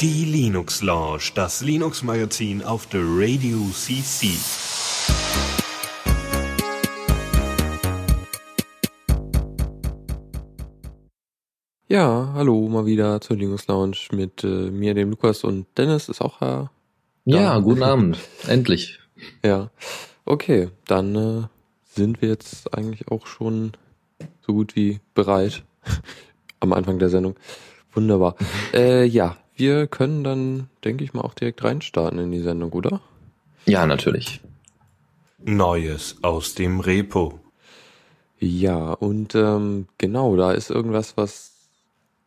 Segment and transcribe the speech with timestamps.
[0.00, 4.28] Die Linux Lounge, das Linux Magazin auf der Radio CC.
[11.88, 16.22] Ja, hallo, mal wieder zur Linux Lounge mit äh, mir, dem Lukas und Dennis ist
[16.22, 16.70] auch da.
[17.26, 18.18] Ja, guten Abend.
[18.48, 18.98] Endlich.
[19.44, 19.70] Ja,
[20.24, 21.42] okay, dann äh,
[21.84, 23.72] sind wir jetzt eigentlich auch schon
[24.40, 25.64] so gut wie bereit
[26.62, 27.36] am Anfang der Sendung.
[27.92, 28.36] Wunderbar.
[28.74, 33.02] Äh, ja, wir können dann, denke ich mal, auch direkt reinstarten in die Sendung, oder?
[33.66, 34.40] Ja, natürlich.
[35.44, 37.38] Neues aus dem Repo.
[38.38, 41.52] Ja, und ähm, genau, da ist irgendwas, was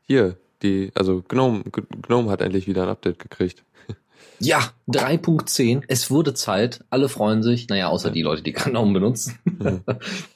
[0.06, 1.64] hier, die, also Gnome,
[2.04, 3.64] Gnome hat endlich wieder ein Update gekriegt.
[4.38, 4.60] Ja,
[4.90, 5.84] 3.10.
[5.88, 6.84] Es wurde Zeit.
[6.90, 7.70] Alle freuen sich.
[7.70, 9.40] Naja, außer die Leute, die Gnome benutzen.
[9.46, 9.82] Mhm.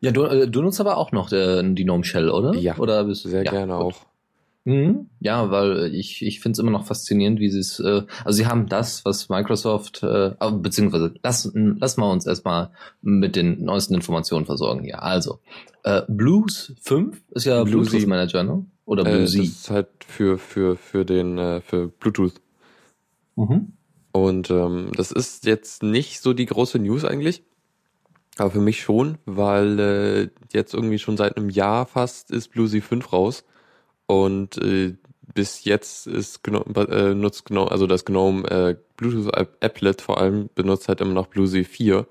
[0.00, 2.54] ja, du, äh, du nutzt aber auch noch äh, die Gnome Shell, oder?
[2.54, 3.82] Ja, oder bist, Sehr ja, gerne gut.
[3.82, 3.96] auch.
[4.64, 5.06] Mhm.
[5.20, 8.46] Ja, weil ich, ich finde es immer noch faszinierend, wie sie es, äh, also sie
[8.46, 14.44] haben das, was Microsoft, äh, beziehungsweise lass, lass mal uns erstmal mit den neuesten Informationen
[14.44, 15.02] versorgen hier.
[15.02, 15.38] Also,
[15.84, 17.90] äh, Blues 5 ist ja Bluesy.
[17.90, 18.66] Bluetooth Manager, ne?
[18.84, 19.42] Oder Äh, das Bluesy.
[19.48, 22.34] ist halt für, für, für den, äh, für Bluetooth.
[23.36, 23.72] mhm.
[24.12, 27.42] Und ähm, das ist jetzt nicht so die große News eigentlich.
[28.38, 32.80] Aber für mich schon, weil äh, jetzt irgendwie schon seit einem Jahr fast ist Bluesy
[32.80, 33.44] 5 raus.
[34.06, 34.96] Und äh,
[35.34, 40.48] bis jetzt ist Gnome, äh, nutzt Gnome, also das Gnome äh, Bluetooth Applet vor allem
[40.54, 42.06] benutzt halt immer noch Bluesy 4.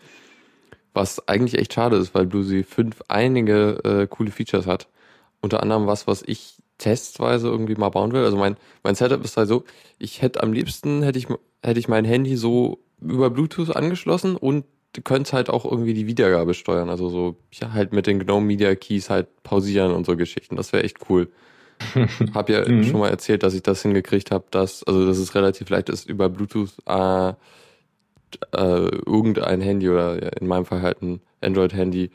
[0.93, 4.87] Was eigentlich echt schade ist, weil Bluesy 5 einige äh, coole Features hat.
[5.41, 8.23] Unter anderem was, was ich testweise irgendwie mal bauen will.
[8.23, 9.63] Also mein, mein Setup ist halt so,
[9.97, 11.27] ich hätte am liebsten, hätte ich,
[11.63, 14.65] hätte ich mein Handy so über Bluetooth angeschlossen und
[15.03, 16.89] könnte halt auch irgendwie die Wiedergabe steuern.
[16.89, 20.55] Also so, ja, halt mit den Gnome Media Keys halt pausieren und so Geschichten.
[20.55, 21.29] Das wäre echt cool.
[22.33, 22.83] Hab ja Mhm.
[22.83, 26.09] schon mal erzählt, dass ich das hingekriegt habe, dass, also dass es relativ leicht ist,
[26.09, 27.33] über Bluetooth äh,
[28.53, 32.11] äh, irgendein Handy oder in meinem Fall halt ein Android-Handy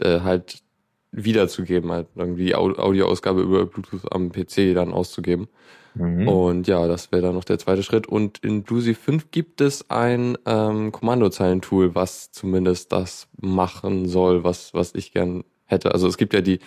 [0.00, 0.58] äh, halt
[1.10, 5.48] wiederzugeben, halt irgendwie die Au- Audioausgabe über Bluetooth am PC dann auszugeben.
[5.98, 6.28] Mhm.
[6.28, 8.06] Und ja, das wäre dann noch der zweite Schritt.
[8.06, 14.74] Und in Bluesy 5 gibt es ein ähm, Kommandozeilentool, was zumindest das machen soll, was,
[14.74, 15.92] was ich gern hätte.
[15.92, 16.60] Also es gibt ja die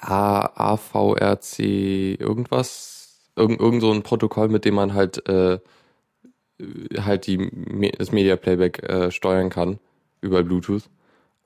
[0.00, 5.58] A, AVRC irgendwas, irgend, irgend so ein Protokoll, mit dem man halt äh,
[6.98, 9.78] halt die, das Media Playback äh, steuern kann
[10.20, 10.88] über Bluetooth.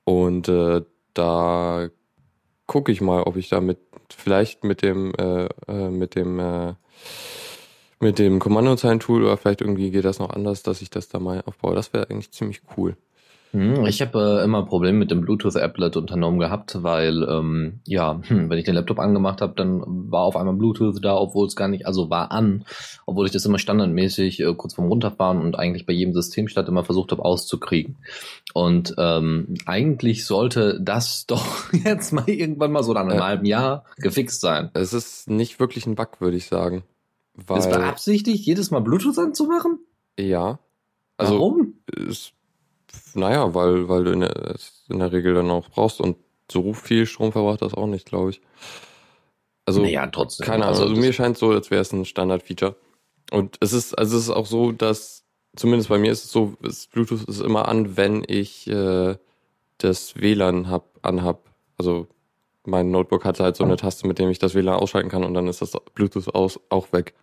[0.03, 0.81] Und äh,
[1.13, 1.89] da
[2.65, 3.79] gucke ich mal, ob ich da mit
[4.13, 6.73] vielleicht mit dem äh, äh, mit dem äh,
[7.99, 11.43] mit dem Kommandozeilentool oder vielleicht irgendwie geht das noch anders, dass ich das da mal
[11.45, 11.75] aufbaue.
[11.75, 12.95] Das wäre eigentlich ziemlich cool.
[13.51, 18.47] Mhm, Ich habe äh, immer Probleme mit dem Bluetooth-Applet unternommen gehabt, weil ähm, ja, hm,
[18.49, 21.67] wenn ich den Laptop angemacht habe, dann war auf einmal Bluetooth da, obwohl es gar
[21.67, 22.65] nicht, also war an,
[23.07, 26.83] obwohl ich das immer standardmäßig äh, kurz vorm Runterfahren und eigentlich bei jedem Systemstart immer
[26.83, 27.97] versucht habe auszukriegen.
[28.53, 33.25] Und ähm, eigentlich sollte das doch jetzt mal irgendwann mal so nach einem Ja.
[33.25, 34.69] halben Jahr gefixt sein.
[34.73, 36.83] Es ist nicht wirklich ein Bug, würde ich sagen.
[37.33, 39.79] Weil, ist beabsichtigt, jedes Mal Bluetooth anzumachen?
[40.19, 40.59] ja.
[41.17, 41.73] Also Warum?
[41.93, 42.31] ist,
[43.13, 44.55] naja, weil, weil du in der,
[44.89, 46.17] in der Regel dann auch brauchst und
[46.51, 48.41] so viel Strom verbraucht das auch nicht, glaube ich.
[49.65, 50.45] Also, naja, trotzdem.
[50.45, 52.75] keine Ahnung, also, das- mir scheint so, als wäre es ein Standard-Feature.
[53.31, 55.23] Und es ist, also es ist auch so, dass,
[55.55, 59.15] zumindest bei mir ist es so, ist, Bluetooth ist immer an, wenn ich äh,
[59.77, 61.43] das WLAN hab, anhab.
[61.77, 62.07] Also
[62.65, 65.35] mein Notebook hat halt so eine Taste, mit dem ich das WLAN ausschalten kann und
[65.35, 67.13] dann ist das Bluetooth aus, auch weg.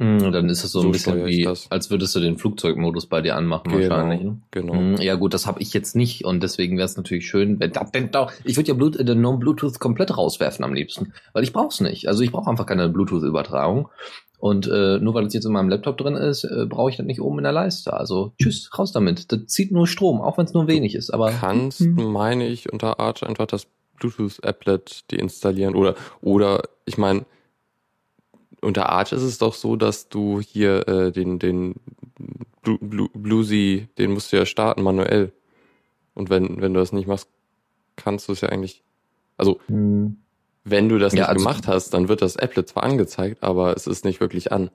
[0.00, 3.20] Mm, Dann ist es so, So ein bisschen wie, als würdest du den Flugzeugmodus bei
[3.20, 4.22] dir anmachen Genau, wahrscheinlich.
[4.22, 4.40] Ne?
[4.50, 4.74] genau.
[4.74, 7.72] Mm, Ja gut, das habe ich jetzt nicht und deswegen wäre es natürlich schön, wenn,
[7.92, 11.52] wenn da- ich würde ja Blut, äh, den Non-Bluetooth komplett rauswerfen am liebsten, weil ich
[11.52, 12.08] brauche es nicht.
[12.08, 13.88] Also ich brauche einfach keine Bluetooth-Übertragung
[14.38, 17.04] und äh, nur weil es jetzt in meinem Laptop drin ist, äh, brauche ich das
[17.04, 17.92] nicht oben in der Leiste.
[17.92, 19.30] Also tschüss, raus damit.
[19.30, 21.10] Das zieht nur Strom, auch wenn es nur wenig ist.
[21.10, 21.94] Aber kannst, Hm.
[22.10, 23.66] meine ich, unter Arch einfach das
[23.98, 27.26] Bluetooth-Applet deinstallieren oder, oder, ich meine,
[28.62, 31.74] unter Arch ist es doch so, dass du hier äh, den, den
[32.62, 35.32] Blu Blu Bluesy, den musst du ja starten manuell.
[36.14, 37.28] Und wenn, wenn du das nicht machst,
[37.96, 38.82] kannst du es ja eigentlich,
[39.38, 40.18] also Hm.
[40.64, 43.74] wenn du das Ja, nicht also- gemacht hast, dann wird das Applet zwar angezeigt, aber
[43.76, 44.70] es ist nicht wirklich an.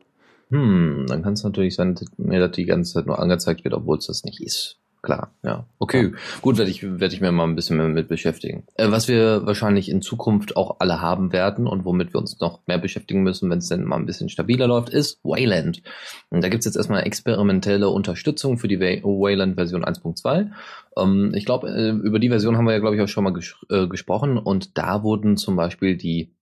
[0.49, 3.73] Hm, dann kann es natürlich sein, dass mir das die ganze Zeit nur angezeigt wird,
[3.73, 4.77] obwohl es das nicht ist.
[5.05, 5.65] Klar, ja.
[5.79, 6.17] Okay, ja.
[6.41, 8.63] gut, werde ich, werde ich mir mal ein bisschen mehr mit beschäftigen.
[8.75, 12.59] Äh, was wir wahrscheinlich in Zukunft auch alle haben werden und womit wir uns noch
[12.67, 15.81] mehr beschäftigen müssen, wenn es denn mal ein bisschen stabiler läuft, ist Wayland.
[16.29, 20.51] Und da gibt's jetzt erstmal experimentelle Unterstützung für die Wayland Version 1.2.
[20.97, 23.33] Ähm, ich glaube, äh, über die Version haben wir ja, glaube ich, auch schon mal
[23.33, 26.35] ges äh, gesprochen und da wurden zum Beispiel die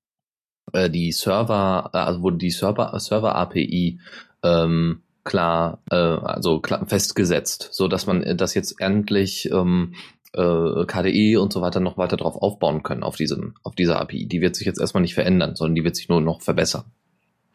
[0.72, 4.00] äh, die Server, äh, also wurde die Server, Server API
[4.44, 9.94] ähm, klar, äh, also klar festgesetzt, so dass man äh, das jetzt endlich ähm,
[10.34, 14.26] äh, KDE und so weiter noch weiter drauf aufbauen können auf diesem, auf dieser API.
[14.26, 16.86] Die wird sich jetzt erstmal nicht verändern, sondern die wird sich nur noch verbessern.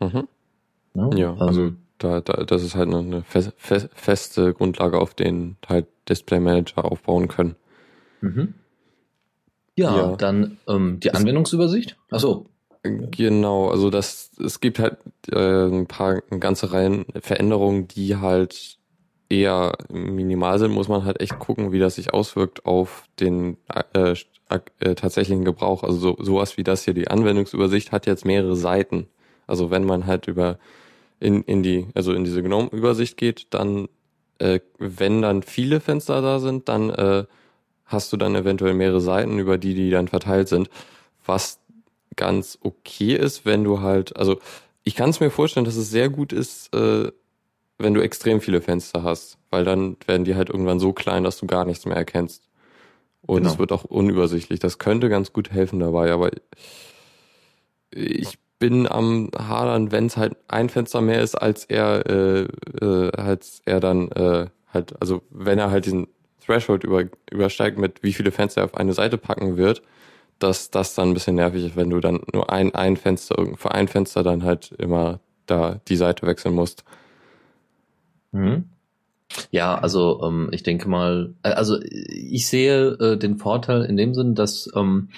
[0.01, 0.29] Mhm.
[0.95, 5.15] Ja, ja ähm, also da, da, das ist halt eine fest, fest, feste Grundlage, auf
[5.15, 7.57] den halt Display Manager aufbauen können.
[8.21, 8.55] Mhm.
[9.75, 11.97] Ja, ja, dann ähm, die Anwendungsübersicht.
[12.11, 12.47] Achso,
[13.11, 14.99] Genau, also das, es gibt halt
[15.31, 18.79] äh, ein paar ganze Reihen Veränderungen, die halt
[19.29, 23.59] eher minimal sind, muss man halt echt gucken, wie das sich auswirkt auf den
[23.93, 24.15] äh,
[24.81, 25.83] äh, tatsächlichen Gebrauch.
[25.83, 29.09] Also so, sowas wie das hier, die Anwendungsübersicht hat jetzt mehrere Seiten.
[29.47, 30.59] Also wenn man halt über
[31.21, 33.89] in, in die, also in diese GNOME-Übersicht geht, dann,
[34.39, 37.25] äh, wenn dann viele Fenster da sind, dann äh,
[37.85, 40.71] hast du dann eventuell mehrere Seiten, über die die dann verteilt sind.
[41.27, 41.59] Was
[42.19, 44.39] ganz okay ist, wenn du halt, also
[44.85, 47.11] ich kann es mir vorstellen, dass es sehr gut ist, äh,
[47.79, 51.39] wenn du extrem viele Fenster hast, weil dann werden die halt irgendwann so klein, dass
[51.39, 52.43] du gar nichts mehr erkennst.
[53.23, 53.51] Und genau.
[53.51, 54.61] es wird auch unübersichtlich.
[54.61, 56.31] Das könnte ganz gut helfen dabei, aber
[57.91, 62.43] ich bin am Hadern, wenn es halt ein Fenster mehr ist, als er, äh,
[62.81, 66.09] äh, als er dann äh, halt, also wenn er halt diesen
[66.45, 69.83] Threshold über, übersteigt, mit wie viele Fenster er auf eine Seite packen wird,
[70.39, 73.73] dass das dann ein bisschen nervig ist, wenn du dann nur ein, ein Fenster, für
[73.73, 76.85] ein Fenster dann halt immer da die Seite wechseln musst.
[78.33, 78.65] Mhm.
[79.51, 84.15] Ja, also ähm, ich denke mal, äh, also ich sehe äh, den Vorteil in dem
[84.15, 85.11] Sinn, dass ähm,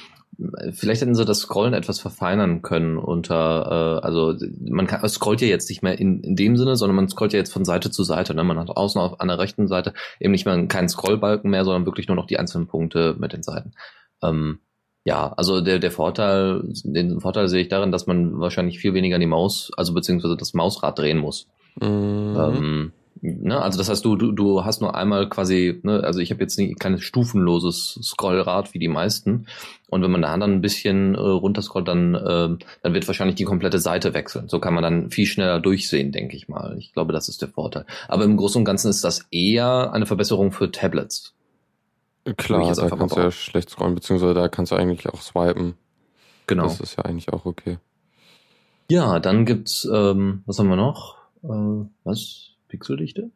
[0.72, 5.48] vielleicht hätten sie das Scrollen etwas verfeinern können unter, äh, also man kann, scrollt ja
[5.48, 8.04] jetzt nicht mehr in, in dem Sinne, sondern man scrollt ja jetzt von Seite zu
[8.04, 8.34] Seite.
[8.34, 8.42] Ne?
[8.42, 11.86] Man hat außen auf an der rechten Seite eben nicht mehr keinen Scrollbalken mehr, sondern
[11.86, 13.72] wirklich nur noch die einzelnen Punkte mit den Seiten.
[14.22, 14.60] Ähm,
[15.04, 19.18] ja, also der, der Vorteil, den Vorteil sehe ich darin, dass man wahrscheinlich viel weniger
[19.18, 21.46] die Maus, also beziehungsweise das Mausrad drehen muss.
[21.80, 22.36] Mhm.
[22.38, 22.92] Ähm,
[23.22, 23.62] ne?
[23.62, 26.58] Also das heißt, du, du, du hast nur einmal quasi, ne, also ich habe jetzt
[26.58, 29.46] ein kleines stufenloses Scrollrad wie die meisten.
[29.88, 33.44] Und wenn man da dann ein bisschen äh, runterscrollt, dann, äh, dann wird wahrscheinlich die
[33.44, 34.48] komplette Seite wechseln.
[34.48, 36.76] So kann man dann viel schneller durchsehen, denke ich mal.
[36.78, 37.86] Ich glaube, das ist der Vorteil.
[38.06, 41.34] Aber im Großen und Ganzen ist das eher eine Verbesserung für Tablets.
[42.36, 45.74] Klar, da kannst du ja schlecht scrollen, beziehungsweise da kannst du eigentlich auch swipen.
[46.46, 46.64] Genau.
[46.64, 47.78] Das ist ja eigentlich auch okay.
[48.90, 51.16] Ja, dann gibt's, ähm, was haben wir noch?
[51.44, 52.50] Äh, was?
[52.68, 53.30] Pixeldichte?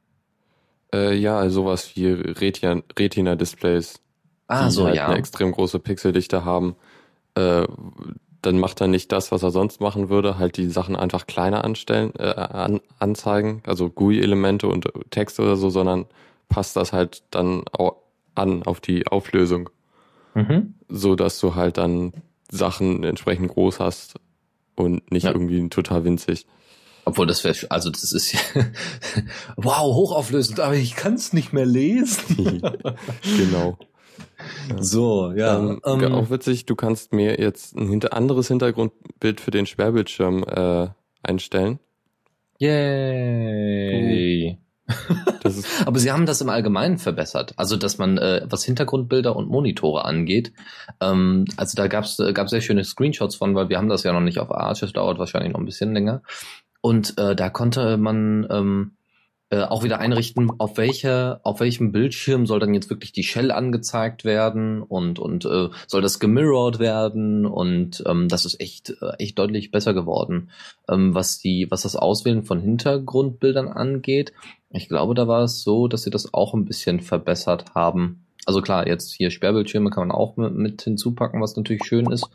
[0.93, 4.01] Äh, ja, sowas wie Retina-Displays.
[4.49, 5.07] ah, so, halt ja.
[5.07, 6.77] eine extrem große Pixeldichte haben.
[7.35, 7.67] Äh,
[8.43, 11.65] dann macht er nicht das, was er sonst machen würde, halt die Sachen einfach kleiner
[11.65, 16.07] anstellen, äh, an, anzeigen, also GUI-Elemente und Text oder so, sondern
[16.49, 18.04] passt das halt dann auch
[18.35, 19.71] an auf die Auflösung.
[20.35, 20.75] Mhm.
[20.89, 22.13] So dass du halt dann
[22.51, 24.15] Sachen entsprechend groß hast
[24.77, 25.33] und nicht ja.
[25.33, 26.47] irgendwie total winzig.
[27.07, 28.41] Obwohl das wäre, also das ist ja,
[29.57, 32.63] wow, hochauflösend, aber ich kann es nicht mehr lesen.
[33.39, 33.79] genau.
[34.79, 35.59] So, ja.
[35.59, 40.45] Ähm, ähm, auch witzig, du kannst mir jetzt ein hinter anderes Hintergrundbild für den Sperrbildschirm
[40.45, 40.89] äh,
[41.23, 41.79] einstellen.
[42.59, 44.59] Yay.
[45.87, 47.55] Aber sie haben das im Allgemeinen verbessert.
[47.57, 50.53] Also, dass man, äh, was Hintergrundbilder und Monitore angeht,
[51.01, 54.13] ähm, also da gab's äh, gab sehr schöne Screenshots von, weil wir haben das ja
[54.13, 56.23] noch nicht auf Arches, dauert wahrscheinlich noch ein bisschen länger.
[56.81, 58.97] Und äh, da konnte man ähm,
[59.55, 63.53] äh, auch wieder einrichten, auf welche, auf welchem Bildschirm soll dann jetzt wirklich die Shell
[63.53, 69.13] angezeigt werden und und äh, soll das gemirrored werden und ähm, das ist echt äh,
[69.21, 70.51] echt deutlich besser geworden,
[70.89, 74.33] ähm, was die was das Auswählen von Hintergrundbildern angeht.
[74.71, 78.27] Ich glaube, da war es so, dass sie das auch ein bisschen verbessert haben.
[78.47, 82.29] Also klar, jetzt hier Sperrbildschirme kann man auch mit, mit hinzupacken, was natürlich schön ist.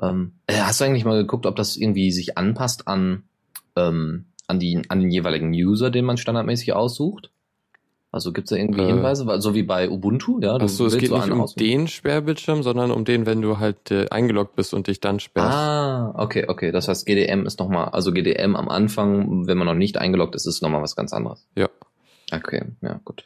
[0.00, 3.24] Ähm, äh, hast du eigentlich mal geguckt, ob das irgendwie sich anpasst an
[3.76, 7.30] ähm, an, die, an den jeweiligen User, den man standardmäßig aussucht?
[8.14, 10.56] Also gibt es da irgendwie äh, Hinweise, so wie bei Ubuntu, ja?
[10.56, 11.80] Du Achso, es geht so nicht um auswählen.
[11.80, 15.52] den Sperrbildschirm, sondern um den, wenn du halt äh, eingeloggt bist und dich dann sperrst.
[15.52, 16.70] Ah, okay, okay.
[16.70, 20.46] Das heißt, GDM ist nochmal, also GDM am Anfang, wenn man noch nicht eingeloggt ist,
[20.46, 21.48] ist nochmal was ganz anderes.
[21.56, 21.68] Ja.
[22.32, 23.24] Okay, ja, gut.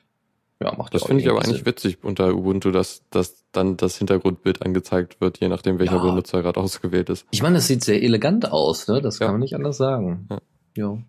[0.63, 4.63] Ja, macht das finde ich aber eigentlich witzig unter Ubuntu, dass, dass dann das Hintergrundbild
[4.63, 6.03] angezeigt wird, je nachdem welcher ja.
[6.03, 7.27] Benutzer gerade ausgewählt ist.
[7.31, 9.03] Ich meine, das sieht sehr elegant aus, ne?
[9.03, 9.33] Das kann ja.
[9.33, 10.27] man nicht anders sagen.
[10.31, 10.39] Ja.
[10.77, 11.03] Jo.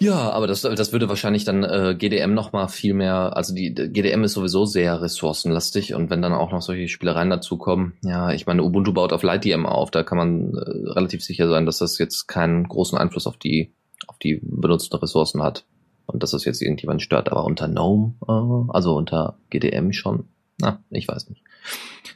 [0.00, 3.74] Ja, aber das, das würde wahrscheinlich dann äh, GDM noch mal viel mehr, also die
[3.74, 8.46] GDM ist sowieso sehr ressourcenlastig und wenn dann auch noch solche Spielereien dazukommen, ja, ich
[8.46, 11.98] meine, Ubuntu baut auf LightDM auf, da kann man äh, relativ sicher sein, dass das
[11.98, 13.74] jetzt keinen großen Einfluss auf die
[14.06, 15.66] auf die benutzten Ressourcen hat
[16.06, 20.82] und dass das jetzt irgendjemand stört, aber unter GNOME, äh, also unter GDM schon, na,
[20.88, 21.42] ich weiß nicht.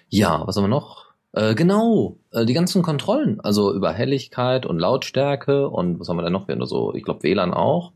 [0.08, 1.03] Ja, was haben wir noch?
[1.34, 6.22] Äh, genau, äh, die ganzen Kontrollen, also über Helligkeit und Lautstärke und was haben wir
[6.22, 6.46] da noch?
[6.46, 7.92] Wir haben so, ich glaube WLAN auch.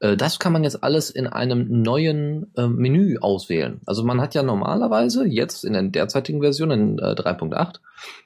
[0.00, 3.82] Äh, das kann man jetzt alles in einem neuen äh, Menü auswählen.
[3.84, 7.80] Also man hat ja normalerweise jetzt in der derzeitigen Version in äh, 3.8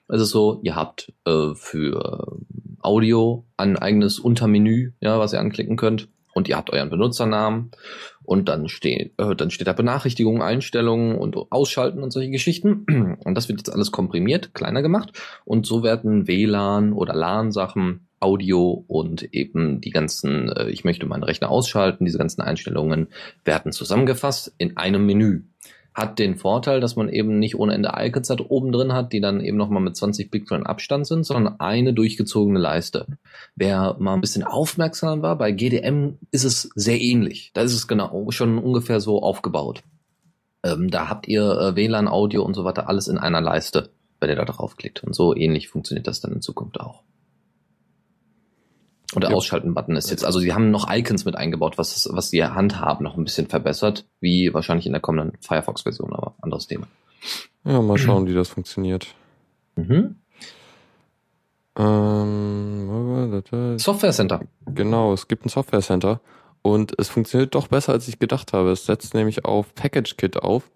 [0.08, 2.38] ist es so, ihr habt äh, für
[2.80, 7.70] Audio ein eigenes Untermenü, ja, was ihr anklicken könnt und ihr habt euren Benutzernamen
[8.22, 12.84] und dann steht, äh, dann steht da Benachrichtigungen, Einstellungen und Ausschalten und solche Geschichten.
[13.24, 15.12] Und das wird jetzt alles komprimiert, kleiner gemacht.
[15.44, 21.22] Und so werden WLAN oder LAN-Sachen, Audio und eben die ganzen, äh, ich möchte meinen
[21.22, 23.08] Rechner ausschalten, diese ganzen Einstellungen
[23.44, 25.42] werden zusammengefasst in einem Menü
[25.94, 29.20] hat den Vorteil, dass man eben nicht ohne Ende Icons hat oben drin hat, die
[29.20, 33.06] dann eben nochmal mit 20 Pixeln Abstand sind, sondern eine durchgezogene Leiste.
[33.54, 37.52] Wer mal ein bisschen aufmerksam war, bei GDM ist es sehr ähnlich.
[37.54, 39.84] Da ist es genau schon ungefähr so aufgebaut.
[40.64, 44.30] Ähm, da habt ihr äh, WLAN, Audio und so weiter alles in einer Leiste, wenn
[44.30, 45.04] ihr da draufklickt.
[45.04, 47.04] Und so ähnlich funktioniert das dann in Zukunft auch.
[49.14, 49.36] Und der ja.
[49.36, 53.16] Ausschalten-Button ist jetzt, also sie haben noch Icons mit eingebaut, was, was die Handhaben noch
[53.16, 56.86] ein bisschen verbessert, wie wahrscheinlich in der kommenden Firefox-Version, aber anderes Thema.
[57.64, 59.14] Ja, mal schauen, wie das funktioniert.
[59.76, 60.16] Mhm.
[61.76, 63.42] Ähm,
[63.78, 64.42] Software Center.
[64.66, 66.20] Genau, es gibt ein Software Center
[66.62, 68.70] und es funktioniert doch besser, als ich gedacht habe.
[68.70, 70.70] Es setzt nämlich auf Package Kit auf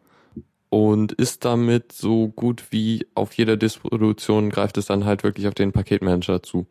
[0.71, 5.54] und ist damit so gut wie auf jeder Distribution greift es dann halt wirklich auf
[5.54, 6.66] den Paketmanager zu.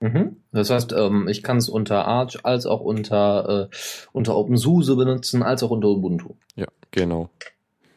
[0.00, 0.36] Mhm.
[0.50, 3.76] Das heißt, ähm, ich kann es unter Arch als auch unter, äh,
[4.12, 6.34] unter OpenSUSE benutzen, als auch unter Ubuntu.
[6.56, 7.28] Ja, genau.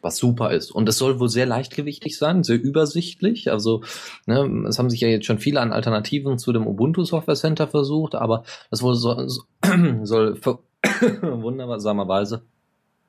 [0.01, 0.69] Was super ist.
[0.69, 3.49] Und es soll wohl sehr leichtgewichtig sein, sehr übersichtlich.
[3.49, 3.83] Also,
[4.25, 7.69] ne, es haben sich ja jetzt schon viele an Alternativen zu dem Ubuntu Software Center
[7.69, 9.25] versucht, aber das wohl so,
[10.03, 10.39] soll
[11.21, 12.43] wundersamerweise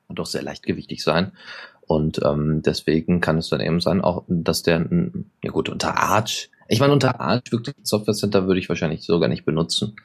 [0.07, 1.33] doch sehr leichtgewichtig sein.
[1.81, 4.87] Und ähm, deswegen kann es dann eben sein, auch dass der,
[5.43, 9.29] ja gut, unter Arch ich meine, unter Arch wirklich Software Center würde ich wahrscheinlich sogar
[9.29, 9.95] nicht benutzen.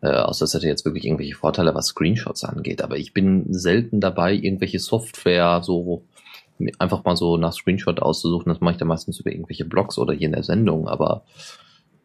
[0.00, 2.82] Äh, außer es hätte jetzt wirklich irgendwelche Vorteile, was Screenshots angeht.
[2.82, 6.04] Aber ich bin selten dabei, irgendwelche Software so
[6.78, 8.52] einfach mal so nach Screenshot auszusuchen.
[8.52, 10.88] Das mache ich dann meistens über irgendwelche Blogs oder hier in der Sendung.
[10.88, 11.24] Aber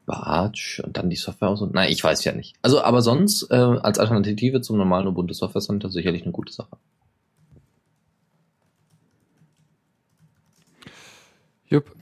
[0.06, 2.56] Arch und dann die Software aus und nein, ich weiß ja nicht.
[2.62, 6.78] Also, aber sonst äh, als Alternative zum normalen Ubuntu Software Center sicherlich eine gute Sache.
[11.68, 11.96] Jupp.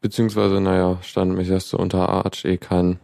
[0.00, 3.00] Beziehungsweise, naja, standmäßig hast du unter Arch eh kein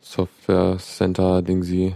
[0.00, 1.94] Software Center Ding sie.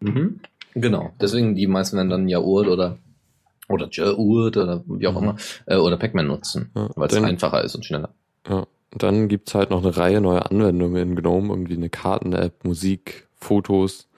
[0.00, 0.40] Mhm.
[0.74, 1.12] Genau.
[1.20, 2.98] Deswegen die meisten werden dann ja Urt oder
[3.68, 5.28] oder Urt oder wie auch mhm.
[5.28, 5.36] immer
[5.66, 8.14] äh, oder Pacman nutzen, ja, weil es einfacher ist und schneller.
[8.48, 8.66] Ja.
[8.92, 13.26] Und dann gibt's halt noch eine Reihe neuer Anwendungen in GNOME, irgendwie eine Karten-App, Musik,
[13.34, 14.08] Fotos,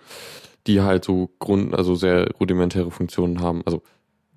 [0.66, 3.62] die halt so Grund, also sehr rudimentäre Funktionen haben.
[3.66, 3.82] Also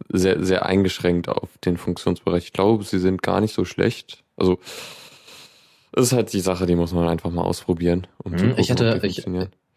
[0.10, 2.46] sehr, sehr eingeschränkt auf den Funktionsbereich.
[2.46, 4.24] Ich glaube, sie sind gar nicht so schlecht.
[4.36, 4.60] Also,
[5.94, 8.08] es ist halt die Sache, die muss man einfach mal ausprobieren.
[8.24, 8.56] Um mhm.
[8.58, 9.25] ich hatte, ich,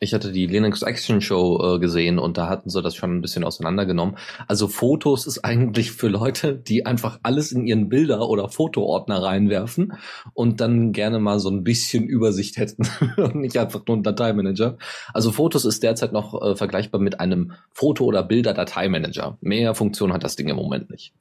[0.02, 3.20] ich hatte die Linux Action Show äh, gesehen und da hatten sie das schon ein
[3.20, 4.16] bisschen auseinandergenommen.
[4.48, 9.92] Also Fotos ist eigentlich für Leute, die einfach alles in ihren Bilder- oder Fotoordner reinwerfen
[10.32, 12.88] und dann gerne mal so ein bisschen Übersicht hätten
[13.18, 14.78] und nicht einfach nur ein Dateimanager.
[15.12, 19.36] Also Fotos ist derzeit noch äh, vergleichbar mit einem Foto- oder Bilder-Dateimanager.
[19.42, 21.12] Mehr Funktion hat das Ding im Moment nicht.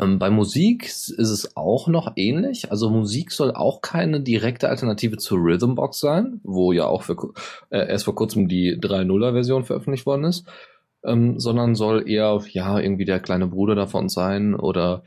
[0.00, 2.70] Ähm, bei Musik ist es auch noch ähnlich.
[2.70, 7.16] Also Musik soll auch keine direkte Alternative zu Rhythmbox sein, wo ja auch für,
[7.70, 10.46] äh, erst vor kurzem die 3.0er Version veröffentlicht worden ist,
[11.04, 15.02] ähm, sondern soll eher ja irgendwie der kleine Bruder davon sein oder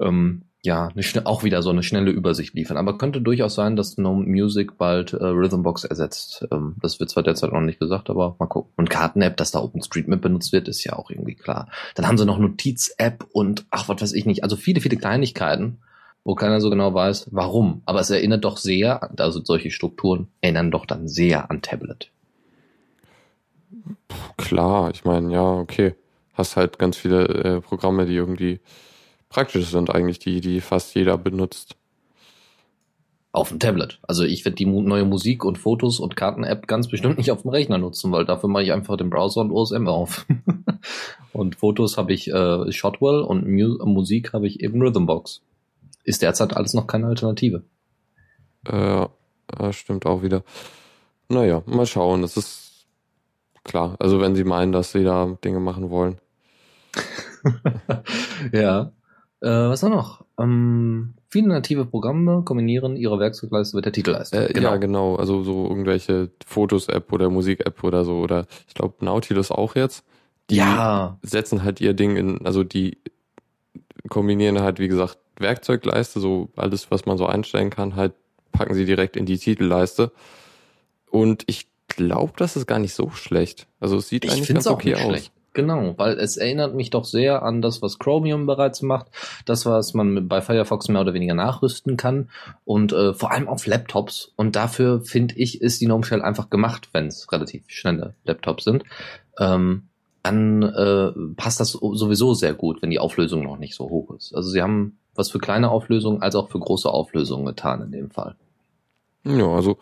[0.00, 2.78] ähm, ja, eine, auch wieder so eine schnelle Übersicht liefern.
[2.78, 6.46] Aber könnte durchaus sein, dass No Music bald äh, Rhythmbox ersetzt.
[6.50, 8.72] Ähm, das wird zwar derzeit noch nicht gesagt, aber mal gucken.
[8.76, 11.68] Und Karten-App, dass da OpenStreetMap benutzt wird, ist ja auch irgendwie klar.
[11.94, 14.42] Dann haben sie noch Notiz-App und ach, was weiß ich nicht.
[14.42, 15.82] Also viele, viele Kleinigkeiten,
[16.24, 17.82] wo keiner so genau weiß, warum.
[17.84, 22.10] Aber es erinnert doch sehr, also solche Strukturen erinnern doch dann sehr an Tablet.
[24.38, 25.94] Klar, ich meine, ja, okay.
[26.32, 28.60] Hast halt ganz viele äh, Programme, die irgendwie
[29.34, 31.74] praktisch sind eigentlich, die, die fast jeder benutzt.
[33.32, 33.98] Auf dem Tablet.
[34.02, 37.50] Also ich werde die neue Musik und Fotos und Karten-App ganz bestimmt nicht auf dem
[37.50, 40.24] Rechner nutzen, weil dafür mache ich einfach den Browser und OSM auf.
[41.32, 45.42] und Fotos habe ich äh, Shotwell und Mu Musik habe ich eben Rhythmbox.
[46.04, 47.64] Ist derzeit alles noch keine Alternative.
[48.68, 49.06] Äh,
[49.72, 50.44] stimmt auch wieder.
[51.28, 52.22] Naja, mal schauen.
[52.22, 52.86] Das ist
[53.64, 53.96] klar.
[53.98, 56.18] Also wenn sie meinen, dass sie da Dinge machen wollen.
[58.52, 58.92] ja.
[59.44, 60.24] Äh, was auch noch?
[60.38, 64.48] Ähm, viele native Programme kombinieren ihre Werkzeugleiste mit der Titelleiste.
[64.48, 64.70] Äh, genau.
[64.70, 65.16] Ja, genau.
[65.16, 68.20] Also so irgendwelche Fotos-App oder Musik-App oder so.
[68.20, 70.02] Oder ich glaube Nautilus auch jetzt.
[70.48, 71.18] Die ja.
[71.20, 72.98] setzen halt ihr Ding in, also die
[74.08, 78.14] kombinieren halt, wie gesagt, Werkzeugleiste, so alles, was man so einstellen kann, halt
[78.50, 80.10] packen sie direkt in die Titelleiste.
[81.10, 83.66] Und ich glaube, das ist gar nicht so schlecht.
[83.78, 85.02] Also es sieht ich eigentlich ganz okay aus.
[85.02, 85.32] Schlecht.
[85.54, 89.06] Genau, weil es erinnert mich doch sehr an das, was Chromium bereits macht,
[89.46, 92.28] das, was man bei Firefox mehr oder weniger nachrüsten kann
[92.64, 94.32] und äh, vor allem auf Laptops.
[94.36, 98.64] Und dafür finde ich, ist die Gnome Shell einfach gemacht, wenn es relativ schnelle Laptops
[98.64, 98.82] sind.
[99.38, 99.84] Ähm,
[100.24, 104.34] dann äh, passt das sowieso sehr gut, wenn die Auflösung noch nicht so hoch ist.
[104.34, 108.10] Also sie haben was für kleine Auflösungen als auch für große Auflösungen getan in dem
[108.10, 108.34] Fall.
[109.24, 109.78] Ja, also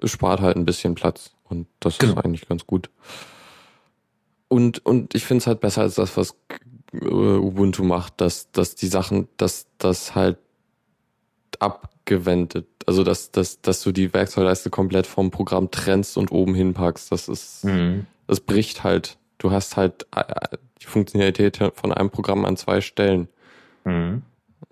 [0.00, 2.12] es spart halt ein bisschen Platz und das genau.
[2.12, 2.90] ist eigentlich ganz gut.
[4.48, 6.34] Und, und ich finde es halt besser als das, was
[6.92, 10.38] äh, Ubuntu macht, dass, dass die Sachen, dass das halt
[11.58, 17.12] abgewendet, also dass, dass, dass du die Werkzeugleiste komplett vom Programm trennst und oben hinpackst.
[17.12, 18.06] Das ist, mhm.
[18.26, 19.18] das bricht halt.
[19.38, 23.28] Du hast halt äh, die Funktionalität von einem Programm an zwei Stellen.
[23.84, 24.22] Mhm.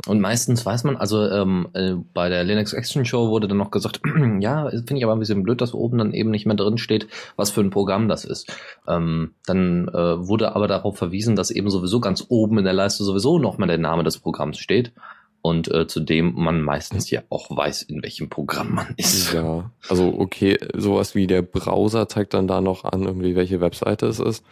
[0.07, 3.71] Und meistens weiß man, also ähm, äh, bei der Linux Action Show wurde dann noch
[3.71, 4.01] gesagt,
[4.41, 7.09] ja, finde ich aber ein bisschen blöd, dass oben dann eben nicht mehr drin steht,
[7.37, 8.53] was für ein Programm das ist.
[8.87, 13.05] Ähm, dann äh, wurde aber darauf verwiesen, dass eben sowieso ganz oben in der Leiste
[13.05, 14.93] sowieso nochmal der Name des Programms steht.
[15.43, 19.33] Und äh, zudem man meistens ja auch weiß, in welchem Programm man ist.
[19.33, 24.07] Ja, also okay, sowas wie der Browser zeigt dann da noch an, irgendwie welche Webseite
[24.07, 24.45] es ist.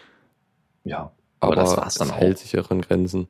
[0.85, 1.11] Ja,
[1.41, 2.19] aber, aber das war's dann es auch.
[2.19, 3.27] hält sich auch in Grenzen.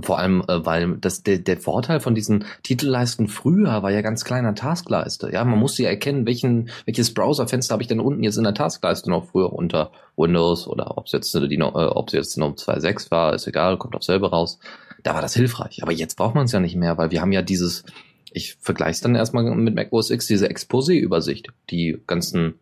[0.00, 4.24] Vor allem, äh, weil das, der, der Vorteil von diesen Titelleisten früher war ja ganz
[4.24, 5.30] kleiner Taskleiste.
[5.32, 8.54] Ja, man musste ja erkennen, welchen, welches Browserfenster habe ich denn unten jetzt in der
[8.54, 12.56] Taskleiste noch früher unter Windows oder ob es jetzt die, äh, ob es jetzt noch
[12.56, 14.58] 2.6 war, ist egal, kommt auch selber raus.
[15.04, 15.82] Da war das hilfreich.
[15.82, 17.84] Aber jetzt braucht man es ja nicht mehr, weil wir haben ja dieses,
[18.32, 21.52] ich vergleiche es dann erstmal mit Mac OS X, diese Exposé-Übersicht.
[21.70, 22.54] Die ganzen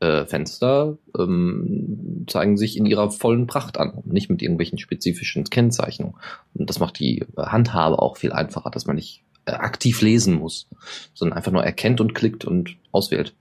[0.00, 6.16] äh, Fenster ähm, zeigen sich in ihrer vollen Pracht an, nicht mit irgendwelchen spezifischen Kennzeichnungen.
[6.54, 10.68] Und das macht die Handhabe auch viel einfacher, dass man nicht äh, aktiv lesen muss,
[11.14, 13.34] sondern einfach nur erkennt und klickt und auswählt.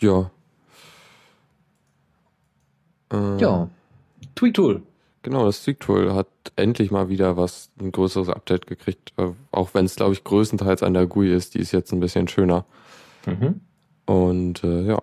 [0.00, 0.30] Ja.
[3.12, 3.68] Äh, ja.
[4.34, 4.82] Tweak Tool.
[5.22, 9.74] Genau, das Tweak Tool hat endlich mal wieder was, ein größeres Update gekriegt, äh, auch
[9.74, 12.64] wenn es, glaube ich, größtenteils an der GUI ist, die ist jetzt ein bisschen schöner.
[13.26, 13.60] Mhm.
[14.08, 15.02] Und äh, ja,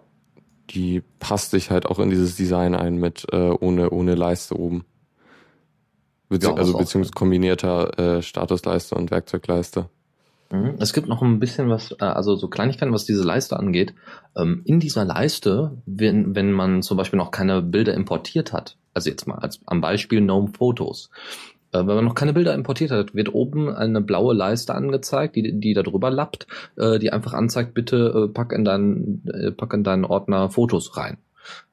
[0.71, 4.83] die passt sich halt auch in dieses Design ein mit äh, ohne, ohne Leiste oben.
[6.27, 9.89] Bezieh ja, also beziehungsweise kombinierter äh, Statusleiste und Werkzeugleiste.
[10.51, 10.77] Mhm.
[10.79, 13.93] Es gibt noch ein bisschen was, äh, also so Kleinigkeiten, was diese Leiste angeht.
[14.35, 19.11] Ähm, in dieser Leiste, wenn, wenn man zum Beispiel noch keine Bilder importiert hat, also
[19.11, 20.77] jetzt mal als am Beispiel Gnome äh,
[21.79, 25.73] wenn man noch keine Bilder importiert hat, wird oben eine blaue Leiste angezeigt, die, die
[25.73, 29.23] da drüber lappt, äh, die einfach anzeigt, bitte äh, pack in deinen,
[29.57, 31.17] pack in deinen Ordner Fotos rein.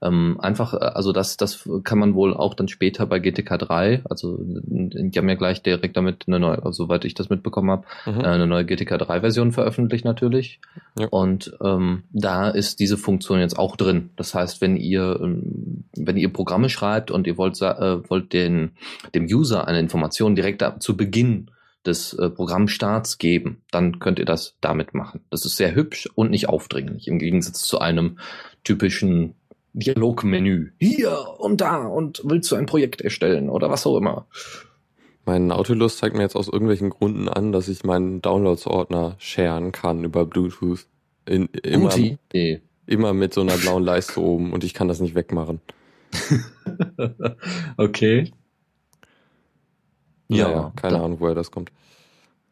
[0.01, 4.03] Ähm, einfach, äh, also das, das kann man wohl auch dann später bei GTK 3,
[4.05, 7.87] also die haben ja gleich direkt damit eine neue, also, soweit ich das mitbekommen habe,
[8.07, 8.21] mhm.
[8.21, 10.61] Äh, eine neue GTK 3 Version veröffentlicht natürlich.
[10.99, 11.09] Ja.
[11.09, 14.11] Und ähm, da ist diese Funktion jetzt auch drin.
[14.17, 18.73] Das heißt, wenn ihr, ähm, wenn ihr Programme schreibt und ihr wollt, äh, wollt den,
[19.15, 21.51] dem User eine Information direkt zu Beginn
[21.85, 25.21] des äh, Programmstarts geben, dann könnt ihr das damit machen.
[25.31, 28.19] Das ist sehr hübsch und nicht aufdringlich, im Gegensatz zu einem
[28.65, 29.35] typischen
[29.73, 30.73] Dialogmenü.
[30.79, 34.27] Hier und da und willst du ein Projekt erstellen oder was auch immer.
[35.25, 40.05] Mein Nautilus zeigt mir jetzt aus irgendwelchen Gründen an, dass ich meinen Downloads-Ordner sharen kann
[40.05, 40.87] über Bluetooth.
[41.25, 41.95] In, immer,
[42.87, 45.61] immer mit so einer blauen Leiste oben und ich kann das nicht wegmachen.
[47.77, 48.33] okay.
[50.29, 51.71] Ja, ja keine Ahnung, woher das kommt.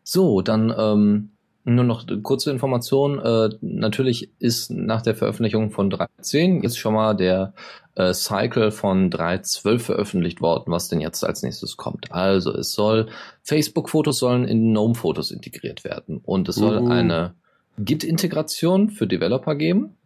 [0.04, 1.30] So, dann ähm,
[1.74, 3.18] nur noch kurze Information.
[3.18, 7.54] Äh, natürlich ist nach der Veröffentlichung von 3.10 jetzt schon mal der
[7.94, 12.12] äh, Cycle von 3.12 veröffentlicht worden, was denn jetzt als nächstes kommt.
[12.12, 13.08] Also es soll,
[13.42, 16.88] Facebook-Fotos sollen in GNOME-Fotos integriert werden und es soll uh.
[16.88, 17.34] eine
[17.78, 19.96] Git-Integration für Developer geben.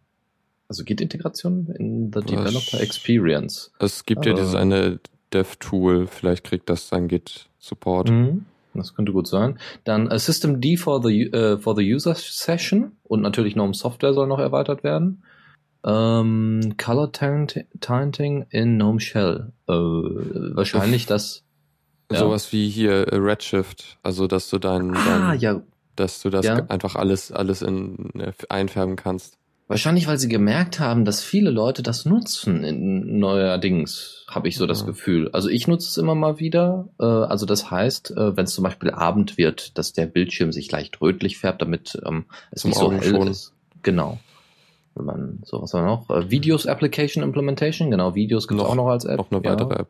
[0.67, 3.71] Also Git-Integration in the Developer Experience.
[3.79, 4.99] Es gibt ja dieses eine
[5.31, 8.09] Dev-Tool, vielleicht kriegt das sein Git-Support.
[8.09, 8.45] Mhm.
[8.77, 9.59] Das könnte gut sein.
[9.83, 14.13] Dann uh, System D for the, uh, for the User Session und natürlich GNOME Software
[14.13, 15.23] soll noch erweitert werden.
[15.81, 19.51] Um, ähm, Color Tinting in GNOME Shell.
[19.67, 21.43] Uh, wahrscheinlich das.
[22.11, 22.19] Ja.
[22.19, 25.61] Sowas wie hier Redshift, also dass du dein, ah, dein ja.
[25.95, 26.65] dass du das Ja.
[26.69, 29.37] einfach alles, alles in, äh, einfärben kannst.
[29.67, 34.67] Wahrscheinlich, weil sie gemerkt haben, dass viele Leute das nutzen in neuerdings, habe ich so
[34.67, 34.85] das Ja.
[34.85, 35.31] Gefühl.
[35.33, 36.87] Also ich nutze es immer mal wieder.
[36.99, 40.71] Äh, also das heißt, äh, wenn es zum Beispiel Abend wird, dass der Bildschirm sich
[40.71, 43.53] leicht rötlich färbt, damit ähm, es Zum nicht so hell ist.
[43.81, 44.19] Genau.
[44.93, 46.11] Wenn man, so was war noch?
[46.11, 49.17] Äh, Videos Application Implementation, genau, Videos gibt es auch noch als App.
[49.17, 49.51] Noch eine ja.
[49.51, 49.87] weitere App.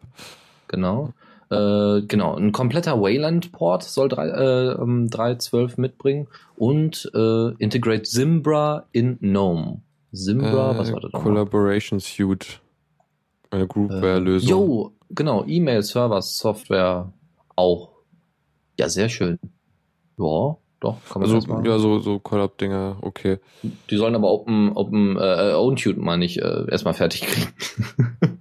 [0.70, 1.14] Genau.
[1.52, 9.20] Äh, genau, ein kompletter Wayland-Port soll drei- äh, 3.12 mitbringen und äh, integrate Zimbra in
[9.20, 9.82] GNOME.
[10.14, 11.34] Zimbra, Äh, was war das nochmal?
[11.34, 12.62] Collaboration Suite.
[13.52, 14.48] Eine Groupware-Lösung.
[14.48, 17.12] Äh, Jo, genau, E-Mail-Server-Software
[17.56, 17.90] auch.
[18.80, 19.38] Ja, sehr schön.
[20.18, 23.38] Ja, doch, kann man also, ja, so, so Collab-Dinger, okay.
[23.90, 27.48] Die sollen aber Open, Open, äh, OwnTune, meine ich, äh, erstmal fertig kriegen.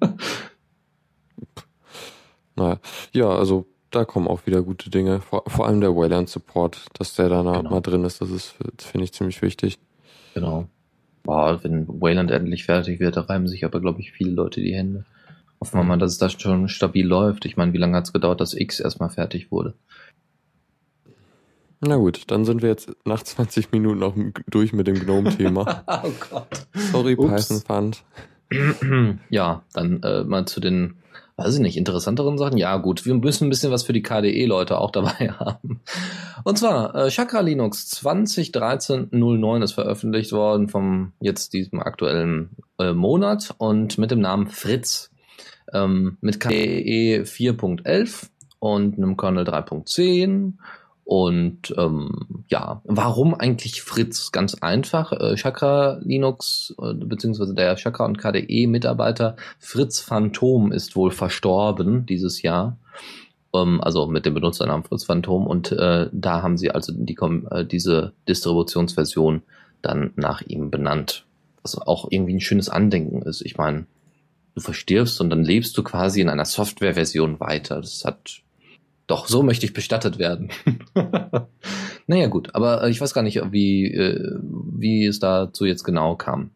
[2.56, 2.78] Naja,
[3.12, 5.20] ja, also da kommen auch wieder gute Dinge.
[5.20, 7.70] Vor, vor allem der Wayland Support, dass der da Genau.
[7.70, 9.78] mal drin ist, das ist, das finde ich ziemlich wichtig.
[10.34, 10.66] Genau.
[11.22, 14.74] Boah, wenn Wayland endlich fertig wird, da reiben sich aber, glaube ich, viele Leute die
[14.74, 15.04] Hände.
[15.60, 17.46] Hoffen wir mal, dass es da schon stabil läuft.
[17.46, 19.74] Ich meine, wie lange hat es gedauert, dass X erstmal fertig wurde?
[21.80, 24.14] Na gut, dann sind wir jetzt nach 20 Minuten auch
[24.48, 25.84] durch mit dem GNOME-Thema.
[26.04, 26.66] oh Gott.
[26.74, 27.48] Sorry, Ups.
[27.48, 28.04] Python Fund.
[29.30, 30.96] ja, dann äh, mal zu den,
[31.36, 32.58] weiß ich nicht, interessanteren Sachen.
[32.58, 35.80] Ja, gut, wir müssen ein bisschen was für die KDE-Leute auch dabei haben.
[36.44, 43.54] Und zwar, äh, Chakra Linux 2013.09 ist veröffentlicht worden vom jetzt diesem aktuellen äh, Monat
[43.58, 45.10] und mit dem Namen Fritz.
[45.72, 50.52] Ähm, mit KDE 4.11 und einem Kernel 3.10
[51.04, 54.32] und ähm, ja, warum eigentlich Fritz?
[54.32, 55.12] Ganz einfach.
[55.12, 62.06] Äh, Chakra Linux äh, beziehungsweise der Chakra und KDE Mitarbeiter Fritz Phantom ist wohl verstorben
[62.06, 62.78] dieses Jahr.
[63.54, 67.18] Ähm, also mit dem Benutzernamen Fritz Phantom und äh, da haben sie also die,
[67.50, 69.42] äh, diese Distributionsversion
[69.82, 71.26] dann nach ihm benannt.
[71.62, 73.42] Was auch irgendwie ein schönes Andenken ist.
[73.42, 73.84] Ich meine,
[74.54, 77.80] du verstirbst und dann lebst du quasi in einer Softwareversion weiter.
[77.80, 78.43] Das hat
[79.06, 80.50] doch, so möchte ich bestattet werden.
[82.06, 86.16] naja, gut, aber äh, ich weiß gar nicht, wie, äh, wie es dazu jetzt genau
[86.16, 86.50] kam.